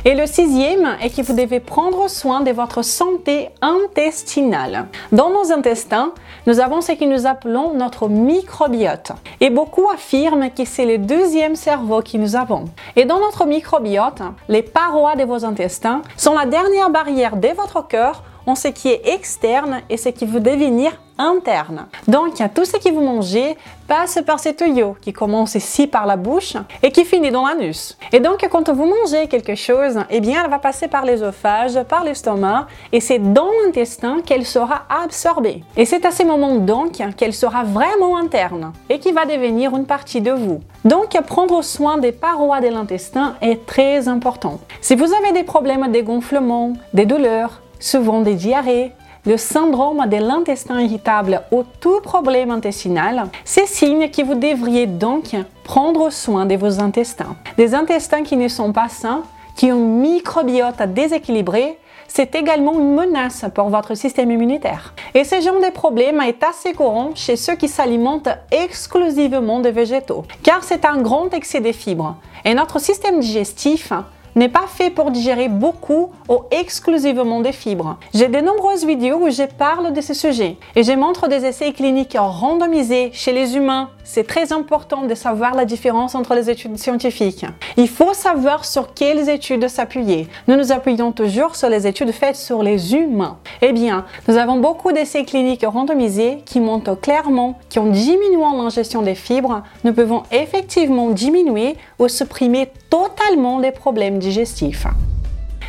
Et 0.04 0.14
le 0.14 0.26
sixième 0.26 0.96
est 1.02 1.14
que 1.14 1.22
vous 1.22 1.34
devez 1.34 1.60
prendre 1.60 2.08
soin 2.08 2.40
de 2.40 2.52
votre 2.52 2.82
santé 2.82 3.50
intestinale. 3.60 4.86
Dans 5.10 5.30
nos 5.30 5.52
intestins, 5.52 6.12
nous 6.46 6.60
avons 6.60 6.80
ce 6.80 6.92
que 6.92 7.04
nous 7.04 7.26
appelons 7.26 7.74
notre 7.74 8.08
microbiote. 8.08 9.12
Et 9.40 9.50
beaucoup 9.50 9.88
affirment 9.90 10.50
que 10.50 10.64
c'est 10.64 10.86
le 10.86 10.98
deuxième 10.98 11.56
cerveau 11.56 12.02
que 12.02 12.16
nous 12.16 12.36
avons. 12.36 12.66
Et 12.96 13.04
dans 13.04 13.20
notre 13.20 13.46
microbiote, 13.46 14.22
les 14.48 14.62
parois 14.62 15.16
de 15.16 15.24
vos 15.24 15.44
intestins 15.44 16.02
sont 16.16 16.34
la 16.34 16.46
dernière 16.46 16.90
barrière 16.90 17.36
de 17.36 17.48
votre 17.48 17.86
cœur 17.86 18.22
en 18.46 18.54
ce 18.54 18.68
qui 18.68 18.88
est 18.88 19.08
externe 19.08 19.82
et 19.90 19.96
ce 19.96 20.08
qui 20.08 20.26
veut 20.26 20.40
devenir 20.40 20.92
interne. 21.18 21.86
Donc, 22.06 22.34
tout 22.54 22.64
ce 22.64 22.76
que 22.76 22.90
vous 22.90 23.00
mangez 23.00 23.56
passe 23.86 24.20
par 24.24 24.38
ces 24.38 24.54
tuyaux 24.54 24.96
qui 25.00 25.12
commencent 25.12 25.54
ici 25.54 25.86
par 25.86 26.06
la 26.06 26.16
bouche 26.16 26.56
et 26.82 26.92
qui 26.92 27.04
finit 27.04 27.30
dans 27.30 27.46
l'anus. 27.46 27.98
Et 28.12 28.20
donc, 28.20 28.46
quand 28.50 28.68
vous 28.68 28.86
mangez 28.86 29.26
quelque 29.28 29.54
chose, 29.54 29.98
eh 30.10 30.20
bien, 30.20 30.42
elle 30.44 30.50
va 30.50 30.58
passer 30.58 30.88
par 30.88 31.04
l'œsophage, 31.04 31.82
par 31.84 32.04
l'estomac 32.04 32.66
et 32.92 33.00
c'est 33.00 33.18
dans 33.18 33.50
l'intestin 33.64 34.20
qu'elle 34.24 34.44
sera 34.44 34.82
absorbée. 35.02 35.64
Et 35.76 35.84
c'est 35.84 36.04
à 36.04 36.10
ce 36.10 36.22
moment 36.22 36.56
donc 36.56 37.02
qu'elle 37.16 37.34
sera 37.34 37.64
vraiment 37.64 38.18
interne 38.18 38.72
et 38.88 38.98
qui 38.98 39.12
va 39.12 39.24
devenir 39.24 39.74
une 39.74 39.86
partie 39.86 40.20
de 40.20 40.32
vous. 40.32 40.60
Donc, 40.84 41.18
prendre 41.26 41.62
soin 41.62 41.98
des 41.98 42.12
parois 42.12 42.60
de 42.60 42.68
l'intestin 42.68 43.36
est 43.40 43.66
très 43.66 44.08
important. 44.08 44.60
Si 44.80 44.94
vous 44.94 45.12
avez 45.14 45.32
des 45.32 45.44
problèmes 45.44 45.86
de 45.86 45.92
dégonflement, 45.92 46.74
des 46.92 47.06
douleurs, 47.06 47.62
souvent 47.80 48.20
des 48.20 48.34
diarrhées, 48.34 48.92
le 49.28 49.36
syndrome 49.36 50.06
de 50.08 50.16
l'intestin 50.16 50.80
irritable 50.80 51.42
ou 51.52 51.62
tout 51.80 52.00
problème 52.00 52.50
intestinal, 52.50 53.28
c'est 53.44 53.66
signe 53.66 54.08
que 54.08 54.22
vous 54.22 54.34
devriez 54.34 54.86
donc 54.86 55.36
prendre 55.64 56.08
soin 56.10 56.46
de 56.46 56.56
vos 56.56 56.80
intestins. 56.80 57.36
Des 57.58 57.74
intestins 57.74 58.22
qui 58.22 58.38
ne 58.38 58.48
sont 58.48 58.72
pas 58.72 58.88
sains, 58.88 59.22
qui 59.54 59.70
ont 59.70 59.76
un 59.76 60.00
microbiote 60.00 60.80
déséquilibré, 60.94 61.78
c'est 62.08 62.34
également 62.36 62.72
une 62.72 62.94
menace 62.94 63.44
pour 63.54 63.68
votre 63.68 63.94
système 63.94 64.30
immunitaire. 64.30 64.94
Et 65.12 65.24
ce 65.24 65.42
genre 65.42 65.60
de 65.60 65.70
problème 65.72 66.22
est 66.22 66.42
assez 66.42 66.72
courant 66.72 67.10
chez 67.14 67.36
ceux 67.36 67.56
qui 67.56 67.68
s'alimentent 67.68 68.30
exclusivement 68.50 69.60
de 69.60 69.68
végétaux, 69.68 70.24
car 70.42 70.64
c'est 70.64 70.86
un 70.86 71.02
grand 71.02 71.34
excès 71.34 71.60
de 71.60 71.72
fibres. 71.72 72.16
Et 72.46 72.54
notre 72.54 72.78
système 72.78 73.20
digestif 73.20 73.92
n'est 74.36 74.48
pas 74.48 74.66
fait 74.66 74.90
pour 74.90 75.10
digérer 75.10 75.48
beaucoup 75.48 76.10
ou 76.28 76.40
exclusivement 76.50 77.40
des 77.40 77.52
fibres. 77.52 77.98
J'ai 78.14 78.28
de 78.28 78.40
nombreuses 78.40 78.84
vidéos 78.84 79.18
où 79.18 79.30
je 79.30 79.44
parle 79.44 79.92
de 79.92 80.00
ce 80.00 80.14
sujet 80.14 80.56
et 80.76 80.82
je 80.82 80.92
montre 80.92 81.28
des 81.28 81.44
essais 81.44 81.72
cliniques 81.72 82.16
randomisés 82.18 83.10
chez 83.12 83.32
les 83.32 83.56
humains. 83.56 83.90
C'est 84.10 84.26
très 84.26 84.54
important 84.54 85.02
de 85.02 85.14
savoir 85.14 85.54
la 85.54 85.66
différence 85.66 86.14
entre 86.14 86.34
les 86.34 86.48
études 86.48 86.78
scientifiques. 86.78 87.44
Il 87.76 87.90
faut 87.90 88.14
savoir 88.14 88.64
sur 88.64 88.94
quelles 88.94 89.28
études 89.28 89.68
s'appuyer. 89.68 90.28
Nous 90.48 90.56
nous 90.56 90.72
appuyons 90.72 91.12
toujours 91.12 91.56
sur 91.56 91.68
les 91.68 91.86
études 91.86 92.12
faites 92.12 92.36
sur 92.36 92.62
les 92.62 92.94
humains. 92.94 93.36
Eh 93.60 93.74
bien, 93.74 94.06
nous 94.26 94.38
avons 94.38 94.60
beaucoup 94.60 94.92
d'essais 94.92 95.24
cliniques 95.24 95.66
randomisés 95.66 96.38
qui 96.46 96.58
montrent 96.58 96.98
clairement 96.98 97.58
qu'en 97.70 97.84
diminuant 97.84 98.62
l'ingestion 98.62 99.02
des 99.02 99.14
fibres, 99.14 99.62
nous 99.84 99.92
pouvons 99.92 100.22
effectivement 100.32 101.10
diminuer 101.10 101.76
ou 101.98 102.08
supprimer 102.08 102.70
totalement 102.88 103.58
les 103.58 103.72
problèmes 103.72 104.18
digestifs. 104.18 104.86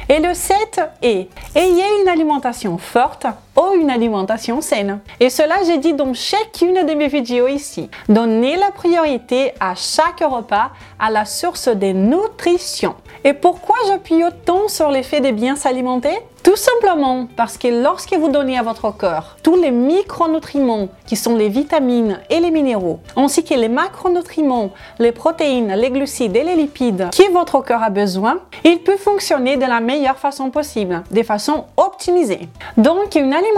Et 0.07 0.19
le 0.19 0.33
7 0.33 0.79
est 1.01 1.27
ayez 1.55 2.01
une 2.01 2.07
alimentation 2.07 2.77
forte 2.77 3.27
ou 3.59 3.75
une 3.75 3.89
alimentation 3.89 4.61
saine. 4.61 4.99
Et 5.19 5.29
cela, 5.29 5.55
j'ai 5.65 5.77
dit 5.77 5.93
dans 5.93 6.13
chacune 6.13 6.85
de 6.85 6.93
mes 6.93 7.07
vidéos 7.07 7.47
ici. 7.47 7.89
Donnez 8.07 8.55
la 8.55 8.71
priorité 8.71 9.53
à 9.59 9.75
chaque 9.75 10.21
repas 10.21 10.71
à 10.97 11.09
la 11.09 11.25
source 11.25 11.67
des 11.67 11.93
nutritions. 11.93 12.95
Et 13.23 13.33
pourquoi 13.33 13.75
j'appuie 13.87 14.23
autant 14.23 14.67
sur 14.67 14.89
l'effet 14.89 15.19
de 15.19 15.31
bien 15.31 15.55
s'alimenter 15.55 16.17
tout 16.41 16.55
simplement 16.55 17.27
parce 17.35 17.57
que 17.57 17.67
lorsque 17.67 18.13
vous 18.13 18.29
donnez 18.29 18.57
à 18.57 18.63
votre 18.63 18.91
corps 18.91 19.35
tous 19.43 19.57
les 19.57 19.71
micronutriments 19.71 20.87
qui 21.05 21.17
sont 21.17 21.35
les 21.35 21.49
vitamines 21.49 22.21
et 22.29 22.39
les 22.39 22.49
minéraux, 22.49 23.01
ainsi 23.17 23.43
que 23.43 23.53
les 23.53 23.67
macronutriments, 23.67 24.71
les 24.99 25.11
protéines, 25.11 25.73
les 25.75 25.91
glucides 25.91 26.35
et 26.37 26.43
les 26.43 26.55
lipides 26.55 27.09
que 27.11 27.31
votre 27.33 27.61
corps 27.61 27.83
a 27.83 27.89
besoin, 27.89 28.39
il 28.63 28.79
peut 28.79 28.95
fonctionner 28.95 29.57
de 29.57 29.65
la 29.65 29.81
meilleure 29.81 30.17
façon 30.17 30.49
possible, 30.49 31.03
de 31.11 31.23
façon 31.23 31.65
optimisée. 31.75 32.47
Donc 32.77 33.15
une 33.15 33.33
alimentation 33.33 33.48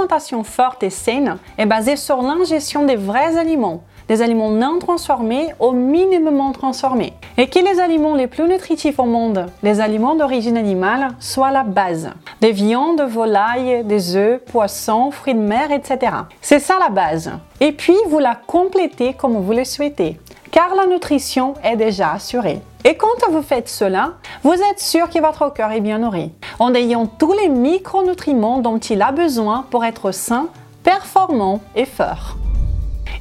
forte 0.43 0.83
et 0.83 0.89
saine 0.89 1.37
est 1.57 1.65
basée 1.65 1.95
sur 1.95 2.21
l'ingestion 2.21 2.85
des 2.85 2.95
vrais 2.95 3.37
aliments, 3.37 3.83
des 4.07 4.21
aliments 4.21 4.49
non 4.49 4.79
transformés 4.79 5.53
au 5.59 5.71
minimum 5.71 6.51
transformés. 6.53 7.13
Et 7.37 7.47
que 7.47 7.59
les 7.59 7.79
aliments 7.79 8.15
les 8.15 8.27
plus 8.27 8.47
nutritifs 8.47 8.99
au 8.99 9.05
monde, 9.05 9.47
les 9.63 9.79
aliments 9.79 10.15
d'origine 10.15 10.57
animale, 10.57 11.09
soient 11.19 11.51
la 11.51 11.63
base. 11.63 12.09
Des 12.41 12.51
viandes, 12.51 13.01
volailles, 13.01 13.83
des 13.85 14.15
œufs, 14.15 14.41
poissons, 14.45 15.11
fruits 15.11 15.35
de 15.35 15.39
mer, 15.39 15.71
etc. 15.71 16.13
C'est 16.41 16.59
ça 16.59 16.77
la 16.79 16.89
base. 16.89 17.31
Et 17.59 17.71
puis 17.71 17.95
vous 18.09 18.19
la 18.19 18.35
complétez 18.35 19.13
comme 19.13 19.37
vous 19.37 19.53
le 19.53 19.63
souhaitez, 19.63 20.17
car 20.51 20.75
la 20.75 20.85
nutrition 20.85 21.53
est 21.63 21.77
déjà 21.77 22.11
assurée. 22.11 22.61
Et 22.83 22.95
quand 22.95 23.29
vous 23.29 23.41
faites 23.41 23.69
cela, 23.69 24.13
vous 24.43 24.53
êtes 24.53 24.79
sûr 24.79 25.09
que 25.09 25.19
votre 25.19 25.53
cœur 25.53 25.71
est 25.71 25.81
bien 25.81 25.99
nourri, 25.99 26.31
en 26.59 26.73
ayant 26.73 27.05
tous 27.05 27.33
les 27.33 27.49
micronutriments 27.49 28.59
dont 28.59 28.79
il 28.79 29.01
a 29.01 29.11
besoin 29.11 29.65
pour 29.69 29.85
être 29.85 30.11
sain, 30.11 30.47
performant 30.83 31.61
et 31.75 31.85
fort. 31.85 32.37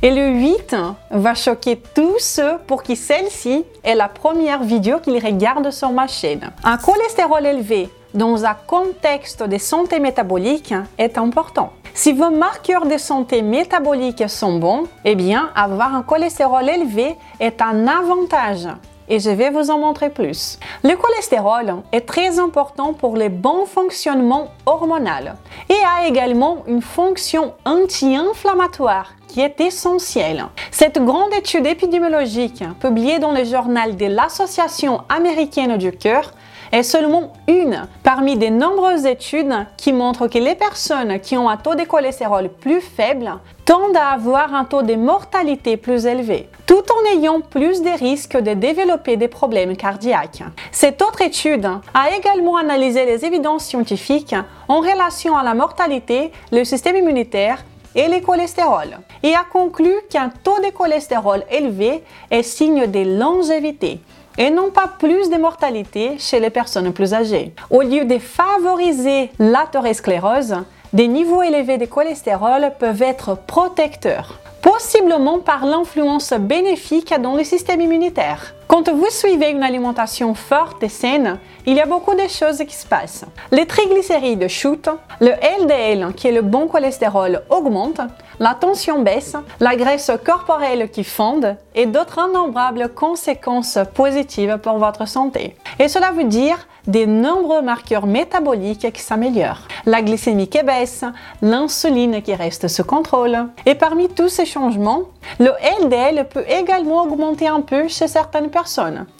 Et 0.02 0.10
le 0.10 0.28
8 0.28 0.76
va 1.10 1.34
choquer 1.34 1.80
tous 1.94 2.18
ceux 2.18 2.56
pour 2.66 2.82
qui 2.82 2.96
celle-ci 2.96 3.64
est 3.84 3.94
la 3.94 4.08
première 4.08 4.62
vidéo 4.62 4.98
qu'ils 4.98 5.22
regardent 5.22 5.70
sur 5.70 5.90
ma 5.90 6.06
chaîne. 6.06 6.50
Un 6.64 6.78
cholestérol 6.78 7.44
élevé 7.44 7.90
dans 8.14 8.44
un 8.44 8.54
contexte 8.54 9.42
de 9.42 9.58
santé 9.58 10.00
métabolique 10.00 10.74
est 10.98 11.18
important. 11.18 11.72
Si 11.94 12.12
vos 12.12 12.30
marqueurs 12.30 12.86
de 12.86 12.96
santé 12.96 13.42
métabolique 13.42 14.28
sont 14.28 14.58
bons, 14.58 14.84
eh 15.04 15.14
bien, 15.14 15.50
avoir 15.54 15.94
un 15.94 16.02
cholestérol 16.02 16.68
élevé 16.68 17.16
est 17.40 17.60
un 17.60 17.86
avantage 17.86 18.68
et 19.10 19.18
je 19.18 19.28
vais 19.28 19.50
vous 19.50 19.70
en 19.70 19.78
montrer 19.78 20.08
plus. 20.08 20.58
Le 20.84 20.94
cholestérol 20.94 21.82
est 21.92 22.06
très 22.06 22.38
important 22.38 22.94
pour 22.94 23.16
le 23.16 23.28
bon 23.28 23.66
fonctionnement 23.66 24.48
hormonal 24.64 25.34
et 25.68 25.74
a 25.98 26.06
également 26.06 26.58
une 26.68 26.80
fonction 26.80 27.52
anti-inflammatoire 27.64 29.14
qui 29.26 29.40
est 29.40 29.60
essentielle. 29.60 30.46
Cette 30.70 31.04
grande 31.04 31.32
étude 31.34 31.66
épidémiologique 31.66 32.64
publiée 32.80 33.18
dans 33.18 33.32
le 33.32 33.44
journal 33.44 33.96
de 33.96 34.06
l'Association 34.06 35.02
américaine 35.08 35.76
du 35.76 35.92
cœur 35.92 36.32
est 36.72 36.82
seulement 36.82 37.32
une 37.48 37.88
parmi 38.02 38.36
de 38.36 38.46
nombreuses 38.46 39.06
études 39.06 39.66
qui 39.76 39.92
montrent 39.92 40.28
que 40.28 40.38
les 40.38 40.54
personnes 40.54 41.20
qui 41.20 41.36
ont 41.36 41.48
un 41.48 41.56
taux 41.56 41.74
de 41.74 41.84
cholestérol 41.84 42.48
plus 42.48 42.80
faible 42.80 43.32
tendent 43.64 43.96
à 43.96 44.08
avoir 44.08 44.54
un 44.54 44.64
taux 44.64 44.82
de 44.82 44.94
mortalité 44.94 45.76
plus 45.76 46.06
élevé, 46.06 46.48
tout 46.66 46.74
en 46.74 47.16
ayant 47.16 47.40
plus 47.40 47.82
de 47.82 47.98
risques 47.98 48.36
de 48.36 48.54
développer 48.54 49.16
des 49.16 49.28
problèmes 49.28 49.76
cardiaques. 49.76 50.42
Cette 50.72 51.02
autre 51.02 51.22
étude 51.22 51.68
a 51.94 52.16
également 52.16 52.56
analysé 52.56 53.04
les 53.04 53.24
évidences 53.24 53.64
scientifiques 53.64 54.34
en 54.68 54.80
relation 54.80 55.36
à 55.36 55.42
la 55.42 55.54
mortalité, 55.54 56.32
le 56.52 56.64
système 56.64 56.96
immunitaire 56.96 57.64
et 57.94 58.08
le 58.08 58.20
cholestérol 58.20 58.98
et 59.22 59.34
a 59.34 59.44
conclu 59.50 59.92
qu'un 60.10 60.28
taux 60.28 60.60
de 60.60 60.70
cholestérol 60.70 61.44
élevé 61.50 62.04
est 62.30 62.42
signe 62.42 62.86
de 62.86 63.18
longévité 63.18 64.00
et 64.38 64.50
non 64.50 64.70
pas 64.70 64.88
plus 64.98 65.30
de 65.30 65.36
mortalité 65.36 66.16
chez 66.18 66.40
les 66.40 66.50
personnes 66.50 66.92
plus 66.92 67.14
âgées. 67.14 67.52
Au 67.70 67.82
lieu 67.82 68.04
de 68.04 68.18
favoriser 68.18 69.30
l'athérosclérose, 69.38 70.56
des 70.92 71.08
niveaux 71.08 71.42
élevés 71.42 71.78
de 71.78 71.86
cholestérol 71.86 72.72
peuvent 72.78 73.02
être 73.02 73.36
protecteurs, 73.46 74.38
possiblement 74.62 75.38
par 75.38 75.64
l'influence 75.64 76.32
bénéfique 76.32 77.14
dans 77.20 77.36
le 77.36 77.44
système 77.44 77.80
immunitaire. 77.80 78.54
Quand 78.70 78.88
vous 78.88 79.10
suivez 79.10 79.50
une 79.50 79.64
alimentation 79.64 80.32
forte 80.32 80.84
et 80.84 80.88
saine, 80.88 81.40
il 81.66 81.74
y 81.74 81.80
a 81.80 81.86
beaucoup 81.86 82.14
de 82.14 82.28
choses 82.28 82.62
qui 82.64 82.76
se 82.76 82.86
passent. 82.86 83.24
Les 83.50 83.66
triglycérides 83.66 84.46
chutent, 84.46 84.90
le 85.18 85.32
LDL, 85.60 86.12
qui 86.14 86.28
est 86.28 86.32
le 86.32 86.42
bon 86.42 86.68
cholestérol, 86.68 87.42
augmente, 87.50 88.00
la 88.38 88.54
tension 88.54 89.02
baisse, 89.02 89.34
la 89.58 89.74
graisse 89.74 90.12
corporelle 90.24 90.88
qui 90.88 91.02
fonde 91.02 91.56
et 91.74 91.86
d'autres 91.86 92.28
innombrables 92.30 92.90
conséquences 92.94 93.76
positives 93.92 94.58
pour 94.62 94.78
votre 94.78 95.06
santé. 95.08 95.56
Et 95.80 95.88
cela 95.88 96.12
veut 96.12 96.24
dire 96.24 96.56
des 96.86 97.06
nombreux 97.06 97.62
marqueurs 97.62 98.06
métaboliques 98.06 98.92
qui 98.92 99.02
s'améliorent. 99.02 99.66
La 99.84 100.00
glycémie 100.00 100.48
qui 100.48 100.62
baisse, 100.62 101.04
l'insuline 101.42 102.22
qui 102.22 102.34
reste 102.34 102.68
sous 102.68 102.84
contrôle. 102.84 103.48
Et 103.66 103.74
parmi 103.74 104.08
tous 104.08 104.28
ces 104.28 104.46
changements, 104.46 105.02
le 105.38 105.50
LDL 105.82 106.28
peut 106.28 106.44
également 106.48 107.02
augmenter 107.02 107.48
un 107.48 107.60
peu 107.60 107.88
chez 107.88 108.08
certaines 108.08 108.48
personnes. 108.48 108.59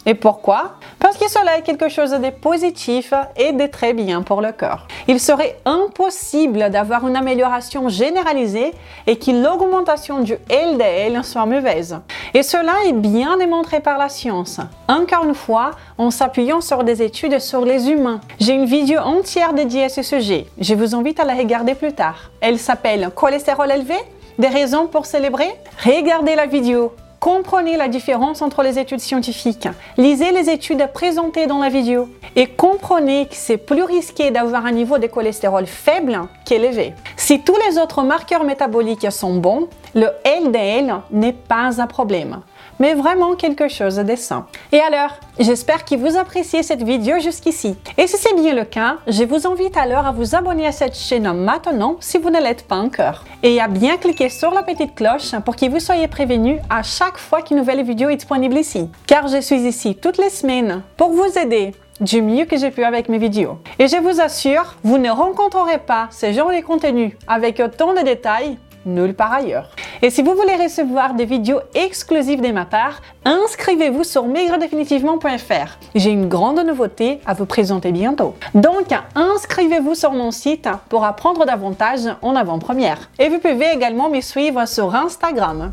Et 0.06 0.14
pourquoi? 0.14 0.73
Parce 0.99 1.16
que 1.16 1.30
cela 1.30 1.59
est 1.59 1.62
quelque 1.62 1.88
chose 1.88 2.11
de 2.11 2.30
positif 2.30 3.14
et 3.37 3.52
de 3.52 3.66
très 3.66 3.92
bien 3.92 4.23
pour 4.23 4.40
le 4.40 4.52
corps. 4.52 4.87
Il 5.09 5.18
serait 5.18 5.59
impossible 5.64 6.70
d'avoir 6.70 7.06
une 7.06 7.16
amélioration 7.16 7.88
généralisée 7.88 8.73
et 9.06 9.16
que 9.16 9.30
l'augmentation 9.30 10.20
du 10.20 10.37
LDL 10.50 11.25
soit 11.25 11.47
mauvaise. 11.47 11.99
Et 12.35 12.42
cela 12.42 12.75
est 12.87 12.92
bien 12.92 13.37
démontré 13.38 13.80
par 13.80 13.99
la 13.99 14.09
science. 14.09 14.61
Encore 14.88 15.25
une 15.25 15.35
fois, 15.35 15.73
en 15.99 16.11
s'appuyant 16.11 16.61
sur 16.61 16.85
des 16.85 17.02
études 17.02 17.38
sur 17.38 17.64
les 17.64 17.90
humains. 17.90 18.20
J'ai 18.38 18.52
une 18.52 18.66
vidéo 18.66 19.00
entière 19.00 19.52
dédiée 19.52 19.85
à 19.85 19.88
ce 19.88 20.02
sujet. 20.02 20.47
Je 20.59 20.75
vous 20.75 20.94
invite 20.94 21.18
à 21.20 21.25
la 21.25 21.35
regarder 21.35 21.75
plus 21.75 21.92
tard. 21.92 22.30
Elle 22.40 22.59
s'appelle 22.59 23.11
Cholestérol 23.14 23.70
élevé 23.70 23.97
Des 24.38 24.49
raisons 24.49 24.87
pour 24.87 25.06
célébrer? 25.06 25.50
Regardez 25.85 26.35
la 26.35 26.47
vidéo 26.47 26.92
Comprenez 27.21 27.77
la 27.77 27.89
différence 27.89 28.41
entre 28.41 28.62
les 28.62 28.79
études 28.79 29.00
scientifiques. 29.00 29.69
Lisez 29.99 30.33
les 30.33 30.49
études 30.49 30.89
présentées 30.95 31.47
dans 31.47 31.59
la 31.59 31.69
vidéo. 31.69 32.09
Et 32.35 32.47
comprenez 32.47 33.27
que 33.27 33.35
c'est 33.35 33.59
plus 33.59 33.83
risqué 33.83 34.31
d'avoir 34.31 34.65
un 34.65 34.73
niveau 34.73 34.97
de 34.97 35.07
cholestérol 35.07 35.67
faible 35.67 36.19
qu'élevé. 36.47 36.95
Si 37.19 37.43
tous 37.43 37.57
les 37.69 37.77
autres 37.77 38.03
marqueurs 38.03 38.45
métaboliques 38.45 39.12
sont 39.12 39.35
bons, 39.35 39.69
le 39.95 40.07
LDL 40.25 40.95
n'est 41.11 41.35
pas 41.35 41.83
un 41.83 41.87
problème 41.87 42.41
mais 42.81 42.95
vraiment 42.95 43.37
quelque 43.37 43.69
chose 43.69 43.97
de 43.97 44.17
sain. 44.17 44.47
Et 44.73 44.81
alors, 44.81 45.13
j'espère 45.39 45.85
que 45.85 45.95
vous 45.95 46.17
appréciez 46.17 46.65
cette 46.65 46.83
vidéo 46.83 47.21
jusqu'ici. 47.21 47.77
Et 47.97 48.09
si 48.09 48.17
c'est 48.17 48.35
bien 48.35 48.55
le 48.55 48.65
cas, 48.65 48.97
je 49.07 49.23
vous 49.23 49.47
invite 49.47 49.77
alors 49.77 50.07
à 50.07 50.13
vous 50.13 50.35
abonner 50.35 50.67
à 50.67 50.73
cette 50.73 50.97
chaîne 50.97 51.31
maintenant 51.33 51.97
si 52.01 52.19
vous 52.19 52.31
ne 52.31 52.41
l'êtes 52.41 52.67
pas 52.67 52.77
encore. 52.77 53.25
Et 53.45 53.61
à 53.61 53.69
bien 53.69 53.99
cliquer 53.99 54.29
sur 54.29 54.51
la 54.51 54.65
petite 54.65 54.95
cloche 54.97 55.37
pour 55.45 55.55
que 55.55 55.69
vous 55.69 55.79
soyez 55.79 56.09
prévenus 56.09 56.59
à 56.69 56.83
chaque 56.83 57.19
fois 57.19 57.43
qu'une 57.43 57.59
nouvelle 57.59 57.85
vidéo 57.85 58.09
est 58.09 58.17
disponible 58.17 58.57
ici. 58.57 58.89
Car 59.07 59.29
je 59.29 59.41
suis 59.41 59.61
ici 59.61 59.95
toutes 59.95 60.19
les 60.19 60.31
semaines 60.31 60.83
pour 60.97 61.13
vous 61.13 61.39
aider 61.39 61.73
du 62.01 62.23
mieux 62.23 62.47
que 62.47 62.57
j'ai 62.57 62.71
pu 62.71 62.83
avec 62.83 63.09
mes 63.11 63.19
vidéos. 63.19 63.59
Et 63.79 63.87
je 63.87 63.97
vous 63.97 64.21
assure, 64.21 64.77
vous 64.83 64.97
ne 64.97 65.11
rencontrerez 65.11 65.79
pas 65.79 66.09
ce 66.11 66.33
genre 66.33 66.51
de 66.51 66.61
contenu 66.63 67.17
avec 67.29 67.61
autant 67.61 67.93
de 67.93 68.01
détails 68.01 68.57
nulle 68.87 69.15
part 69.15 69.33
ailleurs. 69.33 69.71
Et 70.03 70.11
si 70.11 70.23
vous 70.23 70.35
voulez 70.35 70.57
recevoir 70.57 71.15
des 71.15 71.25
vidéos 71.25 71.61
exclusives 71.75 72.41
de 72.41 72.53
ma 72.53 72.65
part, 72.65 73.01
inscrivez-vous 73.25 74.05
sur 74.05 74.27
maigredéfinitivement.fr. 74.27 75.79
J'ai 75.95 76.11
une 76.11 76.29
grande 76.29 76.61
nouveauté 76.61 77.21
à 77.27 77.35
vous 77.35 77.47
présenter 77.47 77.93
bientôt. 77.93 78.35
Donc, 78.55 78.89
inscrivez-vous 79.15 79.95
sur 79.95 80.13
mon 80.13 80.31
site 80.31 80.69
pour 80.89 81.05
apprendre 81.05 81.45
davantage 81.45 82.01
en 82.23 82.35
avant-première. 82.35 83.11
Et 83.19 83.29
vous 83.29 83.39
pouvez 83.39 83.73
également 83.75 84.09
me 84.09 84.21
suivre 84.21 84.67
sur 84.67 84.95
Instagram. 84.95 85.71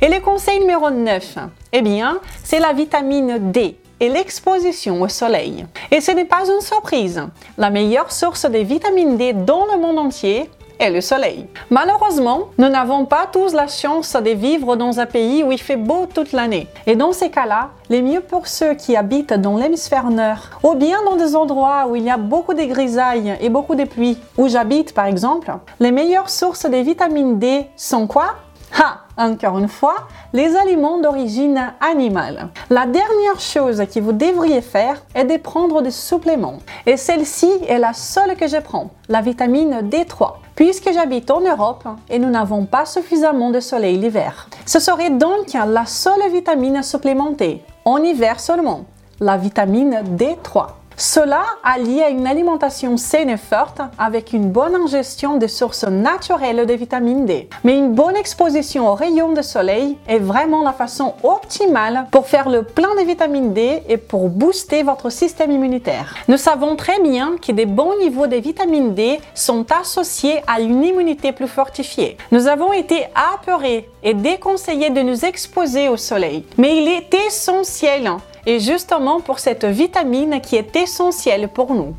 Et 0.00 0.08
le 0.08 0.20
conseil 0.20 0.60
numéro 0.60 0.90
9, 0.90 1.38
eh 1.72 1.82
bien, 1.82 2.18
c'est 2.44 2.60
la 2.60 2.72
vitamine 2.72 3.50
D 3.50 3.76
et 4.00 4.08
l'exposition 4.08 5.02
au 5.02 5.08
soleil. 5.08 5.66
Et 5.90 6.00
ce 6.00 6.12
n'est 6.12 6.24
pas 6.24 6.48
une 6.48 6.60
surprise. 6.60 7.22
La 7.56 7.70
meilleure 7.70 8.12
source 8.12 8.48
de 8.48 8.58
vitamine 8.58 9.16
D 9.16 9.32
dans 9.32 9.66
le 9.66 9.80
monde 9.80 9.98
entier 9.98 10.48
et 10.80 10.90
le 10.90 11.00
soleil. 11.00 11.46
Malheureusement, 11.70 12.48
nous 12.58 12.68
n'avons 12.68 13.04
pas 13.04 13.26
tous 13.30 13.52
la 13.52 13.66
chance 13.66 14.14
de 14.14 14.30
vivre 14.30 14.76
dans 14.76 15.00
un 15.00 15.06
pays 15.06 15.42
où 15.42 15.52
il 15.52 15.60
fait 15.60 15.76
beau 15.76 16.06
toute 16.12 16.32
l'année. 16.32 16.68
Et 16.86 16.96
dans 16.96 17.12
ces 17.12 17.30
cas-là, 17.30 17.70
les 17.88 18.02
mieux 18.02 18.20
pour 18.20 18.46
ceux 18.46 18.74
qui 18.74 18.96
habitent 18.96 19.34
dans 19.34 19.56
l'hémisphère 19.56 20.10
nord, 20.10 20.50
ou 20.62 20.74
bien 20.74 20.98
dans 21.04 21.16
des 21.16 21.34
endroits 21.34 21.86
où 21.88 21.96
il 21.96 22.04
y 22.04 22.10
a 22.10 22.16
beaucoup 22.16 22.54
de 22.54 22.64
grisailles 22.64 23.36
et 23.40 23.48
beaucoup 23.48 23.74
de 23.74 23.84
pluie, 23.84 24.18
où 24.36 24.48
j'habite 24.48 24.94
par 24.94 25.06
exemple, 25.06 25.52
les 25.80 25.92
meilleures 25.92 26.30
sources 26.30 26.66
de 26.66 26.76
vitamine 26.76 27.38
D 27.38 27.66
sont 27.76 28.06
quoi? 28.06 28.34
Ha 28.78 29.08
encore 29.18 29.58
une 29.58 29.68
fois, 29.68 29.96
les 30.32 30.54
aliments 30.56 31.00
d'origine 31.00 31.72
animale. 31.80 32.48
La 32.70 32.86
dernière 32.86 33.40
chose 33.40 33.82
que 33.92 33.98
vous 33.98 34.12
devriez 34.12 34.60
faire 34.60 35.02
est 35.14 35.24
de 35.24 35.36
prendre 35.36 35.82
des 35.82 35.90
suppléments. 35.90 36.58
Et 36.86 36.96
celle-ci 36.96 37.50
est 37.66 37.78
la 37.78 37.92
seule 37.92 38.36
que 38.36 38.46
je 38.46 38.58
prends, 38.58 38.90
la 39.08 39.20
vitamine 39.20 39.80
D3 39.82 40.34
puisque 40.58 40.92
j'habite 40.92 41.30
en 41.30 41.40
Europe 41.40 41.86
et 42.10 42.18
nous 42.18 42.30
n'avons 42.30 42.64
pas 42.64 42.84
suffisamment 42.84 43.52
de 43.52 43.60
soleil 43.60 43.96
l'hiver. 43.96 44.48
Ce 44.66 44.80
serait 44.80 45.10
donc 45.10 45.52
la 45.52 45.86
seule 45.86 46.32
vitamine 46.32 46.82
supplémentée, 46.82 47.62
en 47.84 47.98
hiver 47.98 48.40
seulement, 48.40 48.84
la 49.20 49.36
vitamine 49.36 50.02
D3. 50.16 50.77
Cela 51.00 51.44
allié 51.62 52.02
à 52.02 52.08
une 52.08 52.26
alimentation 52.26 52.96
saine 52.96 53.30
et 53.30 53.36
forte 53.36 53.80
avec 54.00 54.32
une 54.32 54.50
bonne 54.50 54.74
ingestion 54.74 55.38
de 55.38 55.46
sources 55.46 55.84
naturelles 55.84 56.66
de 56.66 56.74
vitamine 56.74 57.24
D. 57.24 57.48
Mais 57.62 57.78
une 57.78 57.94
bonne 57.94 58.16
exposition 58.16 58.88
aux 58.88 58.96
rayons 58.96 59.32
de 59.32 59.40
soleil 59.40 59.96
est 60.08 60.18
vraiment 60.18 60.64
la 60.64 60.72
façon 60.72 61.14
optimale 61.22 62.08
pour 62.10 62.26
faire 62.26 62.48
le 62.48 62.64
plein 62.64 62.96
de 62.96 63.06
vitamine 63.06 63.52
D 63.52 63.80
et 63.88 63.96
pour 63.96 64.28
booster 64.28 64.82
votre 64.82 65.08
système 65.08 65.52
immunitaire. 65.52 66.16
Nous 66.26 66.36
savons 66.36 66.74
très 66.74 67.00
bien 67.00 67.36
que 67.40 67.52
des 67.52 67.66
bons 67.66 67.96
niveaux 68.00 68.26
de 68.26 68.34
vitamine 68.34 68.92
D 68.92 69.20
sont 69.36 69.66
associés 69.70 70.42
à 70.48 70.60
une 70.60 70.82
immunité 70.82 71.30
plus 71.30 71.46
fortifiée. 71.46 72.16
Nous 72.32 72.48
avons 72.48 72.72
été 72.72 73.06
apeurés 73.14 73.88
et 74.02 74.14
déconseillés 74.14 74.90
de 74.90 75.02
nous 75.02 75.24
exposer 75.24 75.88
au 75.88 75.96
soleil. 75.96 76.44
Mais 76.56 76.76
il 76.76 76.88
est 76.88 77.14
essentiel 77.28 78.10
et 78.48 78.60
justement 78.60 79.20
pour 79.20 79.40
cette 79.40 79.66
vitamine 79.66 80.40
qui 80.40 80.56
est 80.56 80.74
essentielle 80.74 81.48
pour 81.48 81.74
nous. 81.74 81.94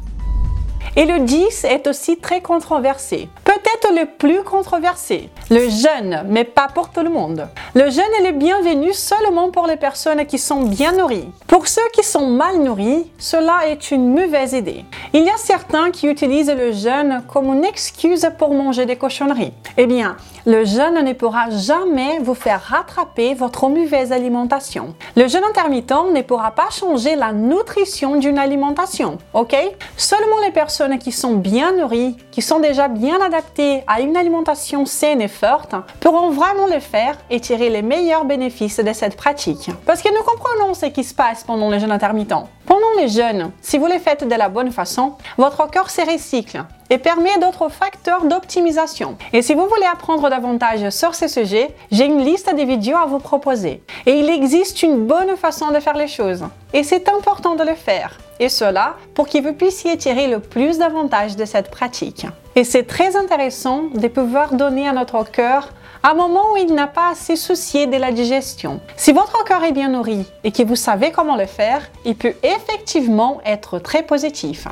Et 0.96 1.06
le 1.06 1.20
10 1.20 1.66
est 1.66 1.86
aussi 1.86 2.18
très 2.18 2.42
controversé. 2.42 3.30
Peut-être 3.44 3.94
le 3.94 4.08
plus 4.18 4.44
controversé. 4.44 5.30
Le 5.52 5.70
jeûne, 5.70 6.24
mais 6.28 6.44
pas 6.44 6.68
pour 6.74 6.90
tout 6.90 7.02
le 7.02 7.12
monde. 7.12 7.48
Le 7.76 7.92
jeûne 7.92 8.14
est 8.20 8.32
le 8.32 8.38
bienvenu 8.38 8.94
seulement 8.94 9.52
pour 9.52 9.68
les 9.68 9.78
personnes 9.78 10.26
qui 10.26 10.40
sont 10.40 10.64
bien 10.64 10.92
nourries. 10.94 11.30
Pour 11.46 11.68
ceux 11.68 11.88
qui 11.94 12.04
sont 12.04 12.28
mal 12.28 12.58
nourris, 12.58 13.12
cela 13.20 13.68
est 13.68 13.92
une 13.92 14.12
mauvaise 14.12 14.54
idée. 14.54 14.86
Il 15.14 15.24
y 15.24 15.30
a 15.30 15.38
certains 15.38 15.92
qui 15.92 16.08
utilisent 16.08 16.52
le 16.52 16.72
jeûne 16.72 17.24
comme 17.32 17.54
une 17.54 17.66
excuse 17.66 18.28
pour 18.40 18.56
manger 18.56 18.88
des 18.88 18.96
cochonneries. 18.96 19.54
Eh 19.78 19.86
bien, 19.86 20.18
le 20.46 20.66
jeûne 20.66 21.04
ne 21.04 21.14
pourra 21.14 21.50
jamais 21.50 22.20
vous 22.20 22.34
faire 22.34 22.62
rattraper 22.62 23.34
votre 23.34 23.68
mauvaise 23.68 24.12
alimentation. 24.12 24.94
Le 25.16 25.28
jeûne 25.28 25.44
intermittent 25.44 25.94
ne 26.14 26.22
pourra 26.22 26.52
pas 26.52 26.70
changer 26.70 27.16
la 27.16 27.32
nutrition 27.32 28.16
d'une 28.18 28.38
alimentation, 28.38 29.18
ok? 29.34 29.56
Seulement 29.98 30.40
les 30.44 30.52
personnes 30.52 30.98
qui 30.98 31.12
sont 31.12 31.34
bien 31.34 31.72
nourries, 31.74 32.16
qui 32.32 32.42
sont 32.42 32.60
déjà 32.60 32.88
bien 32.88 33.20
adaptées 33.22 33.84
à 33.88 34.02
une 34.02 34.18
alimentation 34.18 34.86
saine 34.86 35.22
et 35.22 35.28
forte, 35.28 35.76
pourront 36.00 36.30
vraiment 36.30 36.68
le 36.68 36.80
faire 36.80 37.18
et 37.30 37.40
tirer 37.40 37.70
les 37.70 37.82
meilleurs 37.82 38.26
bénéfices 38.26 38.80
de 38.80 38.94
cette 38.94 39.16
pratique. 39.16 39.70
Parce 39.86 40.02
que 40.02 40.10
nous 40.10 40.24
comprenons 40.24 40.74
ce 40.74 40.88
qui 40.88 41.04
se 41.04 41.14
passe 41.14 41.44
pendant 41.44 41.70
le 41.70 41.80
jeûne 41.80 41.92
intermittent. 41.92 42.34
Pendant 42.66 42.92
les 42.98 43.08
jeûnes, 43.08 43.52
si 43.62 43.78
vous 43.78 43.88
les 43.88 44.00
faites 44.00 44.28
de 44.28 44.36
la 44.36 44.50
bonne 44.50 44.72
façon, 44.72 45.14
votre 45.38 45.70
corps 45.70 45.90
se 45.90 46.02
recycle 46.02 46.64
et 46.90 46.98
permet 46.98 47.38
d'autres 47.40 47.70
facteurs 47.70 48.26
d'optimisation. 48.26 49.18
Et 49.34 49.42
si 49.42 49.54
vous 49.54 49.68
voulez 49.68 49.86
apprendre 49.92 50.30
davantage 50.30 50.90
sur 50.90 51.16
ce 51.16 51.28
sujet, 51.28 51.70
j'ai 51.92 52.06
une 52.06 52.24
liste 52.24 52.54
de 52.54 52.64
vidéos 52.64 52.98
à 52.98 53.06
vous 53.06 53.20
proposer. 53.20 53.84
Et 54.06 54.14
il 54.20 54.30
existe 54.30 54.84
une 54.84 55.06
bonne 55.06 55.36
façon 55.38 55.72
de 55.72 55.80
faire 55.80 55.98
les 55.98 56.08
choses. 56.08 56.44
Et 56.74 56.84
c'est 56.84 57.10
important 57.10 57.56
de 57.56 57.64
le 57.64 57.76
faire. 57.76 58.18
Et 58.40 58.50
cela 58.50 58.96
pour 59.14 59.28
que 59.28 59.42
vous 59.42 59.54
puissiez 59.54 59.98
tirer 59.98 60.28
le 60.28 60.40
plus 60.40 60.78
d'avantages 60.78 61.36
de 61.36 61.46
cette 61.46 61.70
pratique. 61.70 62.26
Et 62.56 62.64
c'est 62.64 62.84
très 62.84 63.16
intéressant 63.16 63.84
de 63.94 64.08
pouvoir 64.08 64.54
donner 64.54 64.88
à 64.88 64.94
notre 64.94 65.24
cœur 65.30 65.70
un 66.04 66.14
moment 66.14 66.54
où 66.54 66.58
il 66.58 66.74
n'a 66.74 66.88
pas 66.88 67.12
à 67.12 67.16
se 67.16 67.36
soucier 67.36 67.86
de 67.86 67.98
la 67.98 68.12
digestion. 68.12 68.80
Si 68.96 69.12
votre 69.12 69.44
corps 69.44 69.64
est 69.66 69.74
bien 69.74 69.90
nourri 69.90 70.26
et 70.44 70.52
que 70.52 70.64
vous 70.64 70.78
savez 70.78 71.12
comment 71.12 71.36
le 71.36 71.46
faire, 71.46 71.82
il 72.06 72.16
peut 72.16 72.36
effectivement 72.44 73.42
être 73.46 73.80
très 73.80 74.04
positif. 74.04 74.68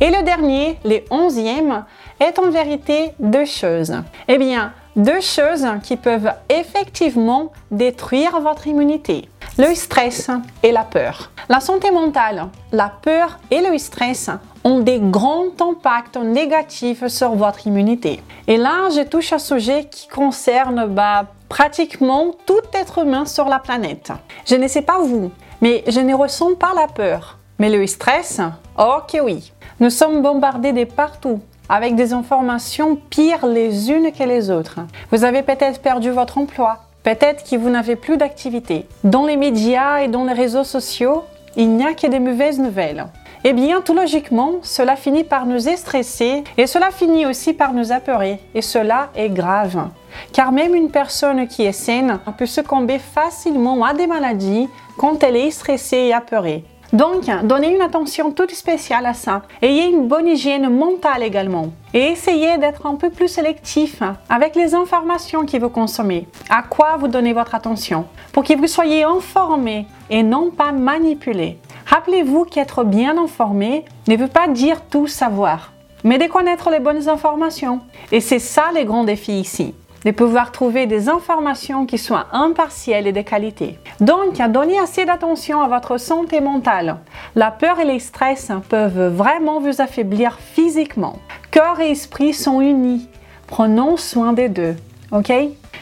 Et 0.00 0.10
le 0.10 0.22
dernier, 0.22 0.78
le 0.84 1.00
onzième, 1.10 1.84
est 2.20 2.38
en 2.38 2.50
vérité 2.50 3.12
deux 3.18 3.46
choses. 3.46 3.94
Eh 4.28 4.36
bien, 4.38 4.72
deux 4.94 5.20
choses 5.20 5.66
qui 5.82 5.96
peuvent 5.96 6.32
effectivement 6.48 7.52
détruire 7.70 8.40
votre 8.40 8.66
immunité. 8.66 9.28
Le 9.58 9.74
stress 9.74 10.30
et 10.62 10.72
la 10.72 10.84
peur. 10.84 11.30
La 11.48 11.60
santé 11.60 11.90
mentale, 11.90 12.48
la 12.72 12.92
peur 13.02 13.38
et 13.50 13.60
le 13.60 13.78
stress 13.78 14.30
ont 14.64 14.80
des 14.80 14.98
grands 15.00 15.46
impacts 15.60 16.16
négatifs 16.16 17.06
sur 17.06 17.34
votre 17.34 17.66
immunité. 17.66 18.20
Et 18.48 18.56
là, 18.56 18.88
je 18.94 19.02
touche 19.02 19.32
un 19.32 19.38
sujet 19.38 19.86
qui 19.90 20.08
concerne 20.08 20.86
bah, 20.86 21.26
pratiquement 21.48 22.32
tout 22.44 22.60
être 22.74 22.98
humain 22.98 23.24
sur 23.24 23.48
la 23.48 23.60
planète. 23.60 24.12
Je 24.46 24.56
ne 24.56 24.66
sais 24.66 24.82
pas 24.82 24.98
vous, 24.98 25.30
mais 25.60 25.84
je 25.86 26.00
ne 26.00 26.14
ressens 26.14 26.54
pas 26.56 26.74
la 26.74 26.88
peur. 26.88 27.38
Mais 27.58 27.70
le 27.70 27.86
stress, 27.86 28.40
ok 28.78 29.18
oui. 29.22 29.52
Nous 29.80 29.90
sommes 29.90 30.22
bombardés 30.22 30.72
de 30.72 30.84
partout 30.84 31.40
avec 31.68 31.96
des 31.96 32.12
informations 32.12 32.96
pires 32.96 33.46
les 33.46 33.90
unes 33.90 34.12
que 34.12 34.24
les 34.24 34.50
autres. 34.50 34.80
Vous 35.10 35.24
avez 35.24 35.42
peut-être 35.42 35.80
perdu 35.80 36.10
votre 36.10 36.38
emploi, 36.38 36.80
peut-être 37.02 37.48
que 37.48 37.56
vous 37.56 37.70
n'avez 37.70 37.96
plus 37.96 38.18
d'activité. 38.18 38.86
Dans 39.04 39.24
les 39.24 39.36
médias 39.36 40.00
et 40.00 40.08
dans 40.08 40.24
les 40.24 40.34
réseaux 40.34 40.64
sociaux, 40.64 41.24
il 41.56 41.70
n'y 41.70 41.86
a 41.86 41.94
que 41.94 42.06
des 42.06 42.20
mauvaises 42.20 42.58
nouvelles. 42.58 43.06
Eh 43.44 43.52
bien, 43.52 43.80
tout 43.80 43.94
logiquement, 43.94 44.56
cela 44.62 44.96
finit 44.96 45.24
par 45.24 45.46
nous 45.46 45.60
stresser 45.60 46.44
et 46.58 46.66
cela 46.66 46.90
finit 46.90 47.26
aussi 47.26 47.52
par 47.52 47.72
nous 47.72 47.92
apeurer. 47.92 48.40
Et 48.54 48.62
cela 48.62 49.10
est 49.14 49.30
grave. 49.30 49.88
Car 50.32 50.52
même 50.52 50.74
une 50.74 50.90
personne 50.90 51.46
qui 51.46 51.62
est 51.62 51.72
saine 51.72 52.18
peut 52.36 52.46
succomber 52.46 52.98
facilement 52.98 53.84
à 53.84 53.94
des 53.94 54.06
maladies 54.06 54.68
quand 54.98 55.22
elle 55.22 55.36
est 55.36 55.50
stressée 55.50 55.96
et 55.96 56.12
apeurée. 56.12 56.64
Donc, 56.96 57.24
donnez 57.42 57.74
une 57.74 57.82
attention 57.82 58.32
toute 58.32 58.54
spéciale 58.54 59.04
à 59.04 59.12
ça. 59.12 59.42
Ayez 59.60 59.84
une 59.84 60.08
bonne 60.08 60.26
hygiène 60.26 60.70
mentale 60.70 61.22
également. 61.22 61.68
Et 61.92 62.04
essayez 62.04 62.56
d'être 62.56 62.86
un 62.86 62.94
peu 62.94 63.10
plus 63.10 63.28
sélectif 63.28 64.02
avec 64.30 64.56
les 64.56 64.74
informations 64.74 65.44
que 65.44 65.58
vous 65.58 65.68
consommez. 65.68 66.26
À 66.48 66.62
quoi 66.62 66.96
vous 66.98 67.08
donnez 67.08 67.34
votre 67.34 67.54
attention? 67.54 68.06
Pour 68.32 68.44
que 68.44 68.56
vous 68.56 68.66
soyez 68.66 69.04
informé 69.04 69.86
et 70.08 70.22
non 70.22 70.50
pas 70.50 70.72
manipulé. 70.72 71.58
Rappelez-vous 71.84 72.46
qu'être 72.46 72.82
bien 72.82 73.18
informé 73.18 73.84
ne 74.08 74.16
veut 74.16 74.26
pas 74.26 74.48
dire 74.48 74.80
tout 74.88 75.06
savoir, 75.06 75.72
mais 76.02 76.16
de 76.16 76.24
connaître 76.24 76.70
les 76.70 76.80
bonnes 76.80 77.10
informations. 77.10 77.80
Et 78.10 78.22
c'est 78.22 78.38
ça 78.38 78.70
les 78.74 78.86
grands 78.86 79.04
défis 79.04 79.38
ici 79.38 79.74
de 80.06 80.12
pouvoir 80.12 80.52
trouver 80.52 80.86
des 80.86 81.08
informations 81.08 81.84
qui 81.84 81.98
soient 81.98 82.28
impartielles 82.30 83.08
et 83.08 83.12
de 83.12 83.22
qualité. 83.22 83.76
Donc, 83.98 84.40
donnez 84.50 84.78
assez 84.78 85.04
d'attention 85.04 85.60
à 85.60 85.66
votre 85.66 85.98
santé 85.98 86.40
mentale. 86.40 86.98
La 87.34 87.50
peur 87.50 87.80
et 87.80 87.84
les 87.84 87.98
stress 87.98 88.52
peuvent 88.68 89.08
vraiment 89.08 89.58
vous 89.58 89.80
affaiblir 89.80 90.38
physiquement. 90.38 91.18
Cœur 91.50 91.80
et 91.80 91.90
esprit 91.90 92.34
sont 92.34 92.60
unis. 92.60 93.08
Prenons 93.48 93.96
soin 93.96 94.32
des 94.32 94.48
deux. 94.48 94.76
OK? 95.10 95.32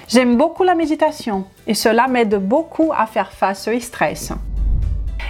J'aime 0.08 0.38
beaucoup 0.38 0.64
la 0.64 0.74
méditation 0.74 1.44
et 1.66 1.74
cela 1.74 2.08
m'aide 2.08 2.36
beaucoup 2.36 2.92
à 2.96 3.04
faire 3.04 3.30
face 3.30 3.68
au 3.68 3.78
stress. 3.78 4.32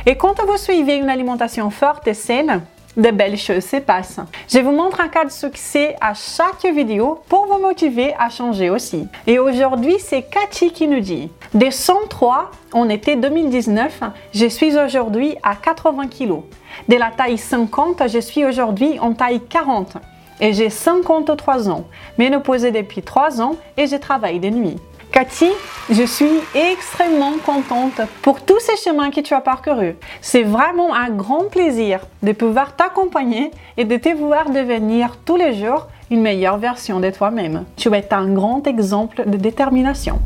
Et 0.06 0.14
quand 0.16 0.40
vous 0.46 0.56
suivez 0.56 0.98
une 0.98 1.10
alimentation 1.10 1.68
forte 1.70 2.06
et 2.06 2.14
saine, 2.14 2.62
de 2.96 3.10
belles 3.10 3.36
choses 3.36 3.64
se 3.64 3.76
passent. 3.76 4.20
Je 4.48 4.58
vous 4.58 4.72
montre 4.72 5.00
un 5.00 5.08
cas 5.08 5.24
de 5.24 5.30
succès 5.30 5.96
à 6.00 6.14
chaque 6.14 6.64
vidéo 6.64 7.20
pour 7.28 7.46
vous 7.46 7.60
motiver 7.60 8.14
à 8.18 8.28
changer 8.30 8.70
aussi. 8.70 9.08
Et 9.26 9.38
aujourd'hui, 9.38 9.96
c'est 9.98 10.22
Cathy 10.22 10.72
qui 10.72 10.86
nous 10.86 11.00
dit 11.00 11.30
Des 11.52 11.70
103 11.70 12.50
en 12.72 12.88
été 12.88 13.16
2019, 13.16 14.00
je 14.32 14.46
suis 14.46 14.76
aujourd'hui 14.78 15.36
à 15.42 15.54
80 15.54 16.08
kg. 16.08 16.42
De 16.88 16.96
la 16.96 17.10
taille 17.10 17.38
50, 17.38 18.02
je 18.08 18.18
suis 18.18 18.44
aujourd'hui 18.44 18.98
en 18.98 19.12
taille 19.12 19.40
40. 19.40 19.96
Et 20.40 20.52
j'ai 20.52 20.68
53 20.68 21.70
ans, 21.70 21.84
mais 22.18 22.30
posé 22.40 22.72
depuis 22.72 23.02
3 23.02 23.40
ans 23.40 23.54
et 23.76 23.86
je 23.86 23.96
travaille 23.96 24.40
de 24.40 24.50
nuit. 24.50 24.76
Cathy, 25.14 25.52
je 25.90 26.02
suis 26.02 26.40
extrêmement 26.56 27.34
contente 27.46 28.00
pour 28.20 28.44
tous 28.44 28.58
ces 28.58 28.76
chemins 28.76 29.12
que 29.12 29.20
tu 29.20 29.32
as 29.32 29.40
parcourus. 29.40 29.94
C'est 30.20 30.42
vraiment 30.42 30.92
un 30.92 31.10
grand 31.10 31.48
plaisir 31.48 32.00
de 32.24 32.32
pouvoir 32.32 32.74
t'accompagner 32.74 33.52
et 33.76 33.84
de 33.84 33.96
te 33.96 34.08
voir 34.08 34.50
devenir 34.50 35.16
tous 35.24 35.36
les 35.36 35.54
jours 35.54 35.86
une 36.10 36.20
meilleure 36.20 36.58
version 36.58 36.98
de 36.98 37.10
toi-même. 37.10 37.64
Tu 37.76 37.94
es 37.94 38.12
un 38.12 38.28
grand 38.28 38.66
exemple 38.66 39.22
de 39.24 39.36
détermination. 39.36 40.18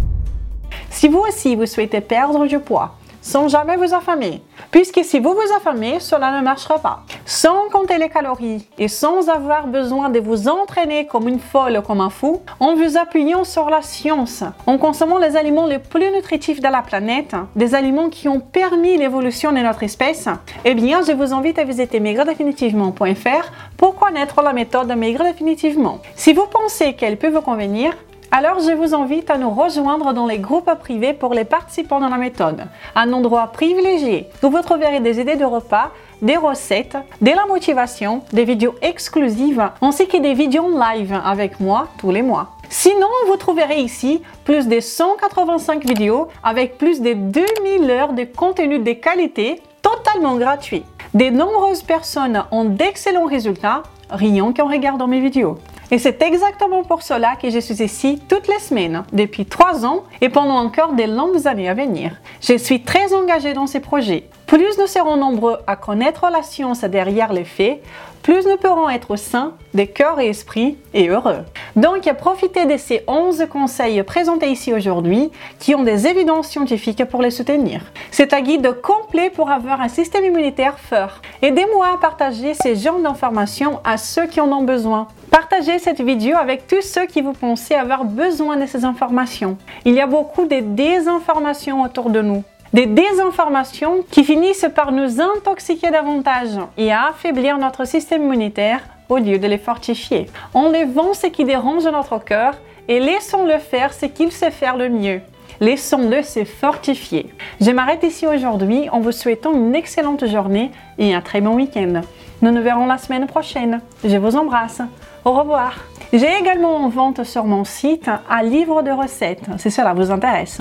Si 0.88 1.08
vous 1.08 1.18
aussi 1.18 1.54
vous 1.54 1.66
souhaitez 1.66 2.00
perdre 2.00 2.46
du 2.46 2.58
poids, 2.58 2.94
sans 3.20 3.48
jamais 3.48 3.76
vous 3.76 3.94
affamer. 3.94 4.42
Puisque 4.70 5.04
si 5.04 5.18
vous 5.18 5.34
vous 5.34 5.54
affamez, 5.56 6.00
cela 6.00 6.38
ne 6.38 6.44
marchera 6.44 6.78
pas. 6.78 7.02
Sans 7.24 7.68
compter 7.70 7.98
les 7.98 8.08
calories 8.08 8.66
et 8.78 8.88
sans 8.88 9.28
avoir 9.28 9.66
besoin 9.66 10.10
de 10.10 10.20
vous 10.20 10.48
entraîner 10.48 11.06
comme 11.06 11.28
une 11.28 11.40
folle 11.40 11.78
ou 11.78 11.82
comme 11.82 12.00
un 12.00 12.10
fou, 12.10 12.42
en 12.60 12.74
vous 12.74 12.96
appuyant 12.96 13.44
sur 13.44 13.70
la 13.70 13.82
science, 13.82 14.44
en 14.66 14.78
consommant 14.78 15.18
les 15.18 15.36
aliments 15.36 15.66
les 15.66 15.78
plus 15.78 16.10
nutritifs 16.10 16.60
de 16.60 16.68
la 16.68 16.82
planète, 16.82 17.34
des 17.56 17.74
aliments 17.74 18.08
qui 18.08 18.28
ont 18.28 18.40
permis 18.40 18.96
l'évolution 18.96 19.52
de 19.52 19.58
notre 19.58 19.82
espèce, 19.82 20.28
eh 20.64 20.74
bien, 20.74 21.02
je 21.02 21.12
vous 21.12 21.32
invite 21.32 21.58
à 21.58 21.64
visiter 21.64 22.00
maigredéfinitivement.fr 22.00 23.52
pour 23.76 23.96
connaître 23.96 24.42
la 24.42 24.52
méthode 24.52 24.88
Maigre 24.96 25.24
définitivement. 25.24 26.00
Si 26.14 26.32
vous 26.32 26.46
pensez 26.46 26.94
qu'elle 26.94 27.16
peut 27.16 27.30
vous 27.30 27.40
convenir, 27.40 27.92
alors 28.30 28.60
je 28.60 28.72
vous 28.72 28.94
invite 28.94 29.30
à 29.30 29.38
nous 29.38 29.50
rejoindre 29.50 30.12
dans 30.12 30.26
les 30.26 30.38
groupes 30.38 30.70
privés 30.78 31.14
pour 31.14 31.32
les 31.32 31.44
participants 31.44 32.00
dans 32.00 32.08
la 32.08 32.18
méthode, 32.18 32.66
un 32.94 33.12
endroit 33.12 33.46
privilégié 33.48 34.28
où 34.42 34.50
vous 34.50 34.60
trouverez 34.62 35.00
des 35.00 35.20
idées 35.20 35.36
de 35.36 35.44
repas, 35.44 35.90
des 36.20 36.36
recettes, 36.36 36.96
de 37.22 37.30
la 37.30 37.46
motivation, 37.46 38.22
des 38.32 38.44
vidéos 38.44 38.74
exclusives 38.82 39.70
ainsi 39.80 40.06
que 40.06 40.18
des 40.18 40.34
vidéos 40.34 40.68
live 40.68 41.18
avec 41.24 41.58
moi 41.58 41.88
tous 41.98 42.10
les 42.10 42.22
mois. 42.22 42.50
Sinon, 42.68 43.08
vous 43.28 43.36
trouverez 43.36 43.80
ici 43.80 44.22
plus 44.44 44.68
de 44.68 44.78
185 44.78 45.86
vidéos 45.86 46.28
avec 46.42 46.76
plus 46.76 47.00
de 47.00 47.14
2000 47.14 47.90
heures 47.90 48.12
de 48.12 48.24
contenu 48.24 48.78
de 48.78 48.92
qualité 48.92 49.62
totalement 49.80 50.36
gratuit. 50.36 50.84
De 51.14 51.30
nombreuses 51.30 51.82
personnes 51.82 52.44
ont 52.50 52.64
d'excellents 52.66 53.24
résultats 53.24 53.82
rien 54.10 54.52
qu'en 54.52 54.68
regardant 54.68 55.06
mes 55.06 55.20
vidéos. 55.20 55.58
Et 55.90 55.98
c'est 55.98 56.20
exactement 56.22 56.82
pour 56.82 57.02
cela 57.02 57.36
que 57.36 57.48
je 57.48 57.58
suis 57.58 57.82
ici 57.82 58.20
toutes 58.28 58.46
les 58.46 58.58
semaines, 58.58 59.04
depuis 59.12 59.46
trois 59.46 59.86
ans 59.86 60.04
et 60.20 60.28
pendant 60.28 60.58
encore 60.58 60.92
des 60.92 61.06
longues 61.06 61.46
années 61.46 61.68
à 61.68 61.74
venir. 61.74 62.12
Je 62.42 62.58
suis 62.58 62.82
très 62.82 63.14
engagée 63.14 63.54
dans 63.54 63.66
ces 63.66 63.80
projets. 63.80 64.28
Plus 64.48 64.78
nous 64.78 64.86
serons 64.86 65.18
nombreux 65.18 65.58
à 65.66 65.76
connaître 65.76 66.30
la 66.32 66.42
science 66.42 66.80
derrière 66.80 67.34
les 67.34 67.44
faits, 67.44 67.82
plus 68.22 68.46
nous 68.46 68.56
pourrons 68.56 68.88
être 68.88 69.14
sains 69.16 69.52
de 69.74 69.84
cœur 69.84 70.20
et 70.20 70.28
esprit 70.28 70.78
et 70.94 71.10
heureux. 71.10 71.44
Donc, 71.76 72.10
profitez 72.14 72.64
de 72.64 72.78
ces 72.78 73.02
11 73.06 73.44
conseils 73.50 74.02
présentés 74.04 74.50
ici 74.50 74.72
aujourd'hui 74.72 75.30
qui 75.58 75.74
ont 75.74 75.82
des 75.82 76.06
évidences 76.06 76.48
scientifiques 76.48 77.04
pour 77.04 77.20
les 77.20 77.30
soutenir. 77.30 77.82
C'est 78.10 78.32
un 78.32 78.40
guide 78.40 78.80
complet 78.80 79.28
pour 79.28 79.50
avoir 79.50 79.82
un 79.82 79.88
système 79.88 80.24
immunitaire 80.24 80.78
fort. 80.78 81.20
Aidez-moi 81.42 81.88
à 81.92 81.98
partager 81.98 82.54
ces 82.54 82.74
genres 82.74 83.00
d'informations 83.00 83.80
à 83.84 83.98
ceux 83.98 84.26
qui 84.28 84.40
en 84.40 84.50
ont 84.50 84.64
besoin. 84.64 85.08
Partagez 85.30 85.78
cette 85.78 86.00
vidéo 86.00 86.38
avec 86.38 86.66
tous 86.66 86.80
ceux 86.80 87.04
qui 87.04 87.20
vous 87.20 87.34
pensez 87.34 87.74
avoir 87.74 88.06
besoin 88.06 88.56
de 88.56 88.64
ces 88.64 88.86
informations. 88.86 89.58
Il 89.84 89.92
y 89.92 90.00
a 90.00 90.06
beaucoup 90.06 90.46
de 90.46 90.60
désinformations 90.60 91.82
autour 91.82 92.08
de 92.08 92.22
nous. 92.22 92.42
Des 92.74 92.84
désinformations 92.84 94.04
qui 94.10 94.24
finissent 94.24 94.68
par 94.74 94.92
nous 94.92 95.22
intoxiquer 95.22 95.90
davantage 95.90 96.58
et 96.76 96.92
à 96.92 97.06
affaiblir 97.06 97.56
notre 97.56 97.86
système 97.86 98.24
immunitaire 98.24 98.80
au 99.08 99.16
lieu 99.16 99.38
de 99.38 99.46
les 99.46 99.56
fortifier. 99.56 100.26
Enlevons 100.52 101.14
ce 101.14 101.28
qui 101.28 101.46
dérange 101.46 101.86
notre 101.86 102.22
cœur 102.22 102.54
et 102.86 103.00
laissons-le 103.00 103.58
faire 103.58 103.94
ce 103.94 104.04
qu'il 104.04 104.32
sait 104.32 104.50
faire 104.50 104.76
le 104.76 104.90
mieux. 104.90 105.22
Laissons-le 105.60 106.22
se 106.22 106.44
fortifier. 106.44 107.32
Je 107.58 107.70
m'arrête 107.70 108.02
ici 108.02 108.26
aujourd'hui 108.26 108.90
en 108.90 109.00
vous 109.00 109.12
souhaitant 109.12 109.54
une 109.54 109.74
excellente 109.74 110.26
journée 110.26 110.70
et 110.98 111.14
un 111.14 111.22
très 111.22 111.40
bon 111.40 111.54
week-end. 111.54 112.02
Nous 112.42 112.52
nous 112.52 112.62
verrons 112.62 112.86
la 112.86 112.98
semaine 112.98 113.26
prochaine. 113.26 113.80
Je 114.04 114.16
vous 114.18 114.36
embrasse. 114.36 114.82
Au 115.24 115.32
revoir. 115.32 115.74
J'ai 116.12 116.38
également 116.38 116.76
en 116.76 116.90
vente 116.90 117.24
sur 117.24 117.44
mon 117.44 117.64
site 117.64 118.10
un 118.30 118.42
livre 118.42 118.82
de 118.82 118.90
recettes, 118.90 119.44
si 119.56 119.70
cela 119.70 119.94
vous 119.94 120.10
intéresse. 120.10 120.60